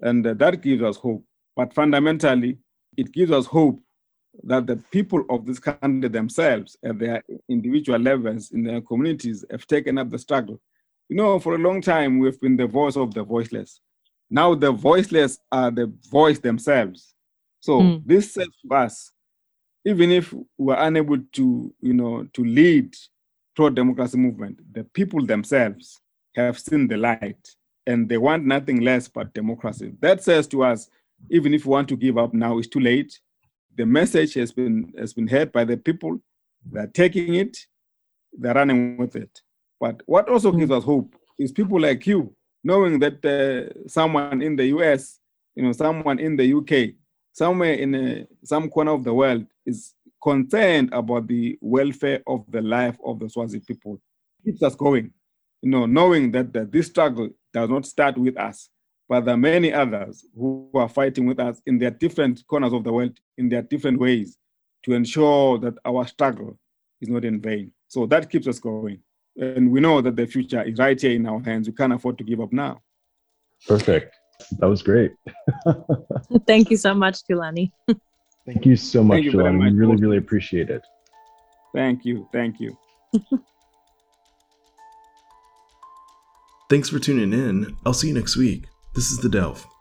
And 0.01 0.25
uh, 0.27 0.33
that 0.35 0.61
gives 0.61 0.83
us 0.83 0.97
hope. 0.97 1.23
But 1.55 1.73
fundamentally, 1.73 2.57
it 2.97 3.11
gives 3.11 3.31
us 3.31 3.45
hope 3.45 3.79
that 4.43 4.65
the 4.67 4.77
people 4.91 5.23
of 5.29 5.45
this 5.45 5.59
country 5.59 6.09
themselves 6.09 6.75
at 6.83 6.97
their 6.97 7.23
individual 7.49 7.99
levels 7.99 8.51
in 8.51 8.63
their 8.63 8.81
communities 8.81 9.45
have 9.51 9.67
taken 9.67 9.97
up 9.97 10.09
the 10.09 10.17
struggle. 10.17 10.59
You 11.09 11.17
know, 11.17 11.39
for 11.39 11.55
a 11.55 11.59
long 11.59 11.81
time, 11.81 12.19
we've 12.19 12.39
been 12.39 12.57
the 12.57 12.67
voice 12.67 12.95
of 12.95 13.13
the 13.13 13.23
voiceless. 13.23 13.79
Now 14.29 14.55
the 14.55 14.71
voiceless 14.71 15.37
are 15.51 15.69
the 15.69 15.93
voice 16.09 16.39
themselves. 16.39 17.13
So 17.59 17.79
mm. 17.79 18.01
this 18.05 18.33
says 18.33 18.47
to 18.67 18.75
us, 18.75 19.11
even 19.85 20.11
if 20.11 20.33
we're 20.57 20.75
unable 20.75 21.19
to, 21.19 21.73
you 21.81 21.93
know, 21.93 22.27
to 22.33 22.43
lead 22.43 22.95
pro-democracy 23.55 24.17
movement, 24.17 24.59
the 24.73 24.83
people 24.85 25.25
themselves 25.25 26.01
have 26.35 26.57
seen 26.57 26.87
the 26.87 26.97
light 26.97 27.49
and 27.85 28.09
they 28.09 28.17
want 28.17 28.45
nothing 28.45 28.81
less 28.81 29.07
but 29.07 29.33
democracy. 29.33 29.93
That 29.99 30.23
says 30.23 30.47
to 30.47 30.63
us, 30.63 30.89
even 31.29 31.53
if 31.53 31.65
we 31.65 31.71
want 31.71 31.89
to 31.89 31.97
give 31.97 32.17
up 32.17 32.33
now, 32.33 32.57
it's 32.57 32.67
too 32.67 32.79
late. 32.79 33.19
The 33.75 33.85
message 33.85 34.35
has 34.35 34.51
been 34.51 34.93
has 34.97 35.13
been 35.13 35.27
heard 35.27 35.51
by 35.51 35.65
the 35.65 35.77
people. 35.77 36.19
They're 36.65 36.87
taking 36.87 37.35
it, 37.35 37.57
they're 38.31 38.53
running 38.53 38.97
with 38.97 39.15
it. 39.15 39.41
But 39.79 40.01
what 40.05 40.29
also 40.29 40.51
gives 40.51 40.71
us 40.71 40.83
hope 40.83 41.15
is 41.37 41.51
people 41.51 41.79
like 41.79 42.07
you 42.07 42.35
knowing 42.63 42.99
that 42.99 43.23
uh, 43.25 43.87
someone 43.87 44.41
in 44.41 44.55
the 44.55 44.65
US, 44.67 45.19
you 45.55 45.63
know, 45.63 45.71
someone 45.73 46.19
in 46.19 46.35
the 46.35 46.53
UK, 46.53 46.95
somewhere 47.33 47.73
in 47.73 47.95
a, 47.95 48.27
some 48.43 48.69
corner 48.69 48.91
of 48.91 49.03
the 49.03 49.13
world 49.13 49.45
is 49.65 49.93
concerned 50.21 50.89
about 50.93 51.27
the 51.27 51.57
welfare 51.61 52.21
of 52.25 52.45
the 52.49 52.61
life 52.61 52.97
of 53.03 53.19
the 53.19 53.29
Swazi 53.29 53.59
people. 53.59 53.99
Keeps 54.45 54.63
us 54.63 54.75
going, 54.75 55.11
you 55.61 55.69
know, 55.69 55.85
knowing 55.85 56.31
that, 56.31 56.53
that 56.53 56.71
this 56.71 56.87
struggle 56.87 57.29
does 57.53 57.69
not 57.69 57.85
start 57.85 58.17
with 58.17 58.37
us, 58.37 58.69
but 59.09 59.25
there 59.25 59.33
are 59.33 59.37
many 59.37 59.73
others 59.73 60.25
who 60.35 60.69
are 60.73 60.89
fighting 60.89 61.25
with 61.25 61.39
us 61.39 61.61
in 61.65 61.77
their 61.77 61.91
different 61.91 62.45
corners 62.47 62.73
of 62.73 62.83
the 62.83 62.93
world, 62.93 63.19
in 63.37 63.49
their 63.49 63.61
different 63.61 63.99
ways, 63.99 64.37
to 64.83 64.93
ensure 64.93 65.57
that 65.59 65.75
our 65.85 66.07
struggle 66.07 66.57
is 67.01 67.09
not 67.09 67.25
in 67.25 67.41
vain. 67.41 67.71
So 67.87 68.05
that 68.07 68.29
keeps 68.29 68.47
us 68.47 68.59
going. 68.59 68.99
And 69.37 69.71
we 69.71 69.79
know 69.79 70.01
that 70.01 70.15
the 70.15 70.25
future 70.25 70.61
is 70.63 70.77
right 70.77 70.99
here 70.99 71.11
in 71.11 71.25
our 71.27 71.39
hands. 71.41 71.67
We 71.67 71.73
can't 71.73 71.93
afford 71.93 72.17
to 72.19 72.23
give 72.23 72.39
up 72.39 72.53
now. 72.53 72.81
Perfect. 73.67 74.15
That 74.59 74.67
was 74.67 74.81
great. 74.81 75.11
Thank 76.47 76.69
you 76.69 76.77
so 76.77 76.93
much, 76.93 77.23
Thulani. 77.29 77.71
Thank 78.45 78.65
you 78.65 78.75
so 78.75 79.03
much, 79.03 79.23
Thulani. 79.23 79.59
We 79.59 79.71
really, 79.71 79.95
really 79.95 80.17
appreciate 80.17 80.69
it. 80.69 80.81
Thank 81.73 82.05
you. 82.05 82.27
Thank 82.31 82.59
you. 82.59 82.77
Thanks 86.69 86.89
for 86.89 86.99
tuning 86.99 87.33
in. 87.33 87.75
I'll 87.85 87.93
see 87.93 88.07
you 88.09 88.13
next 88.13 88.35
week. 88.35 88.65
This 88.93 89.09
is 89.09 89.17
The 89.17 89.29
Delve. 89.29 89.72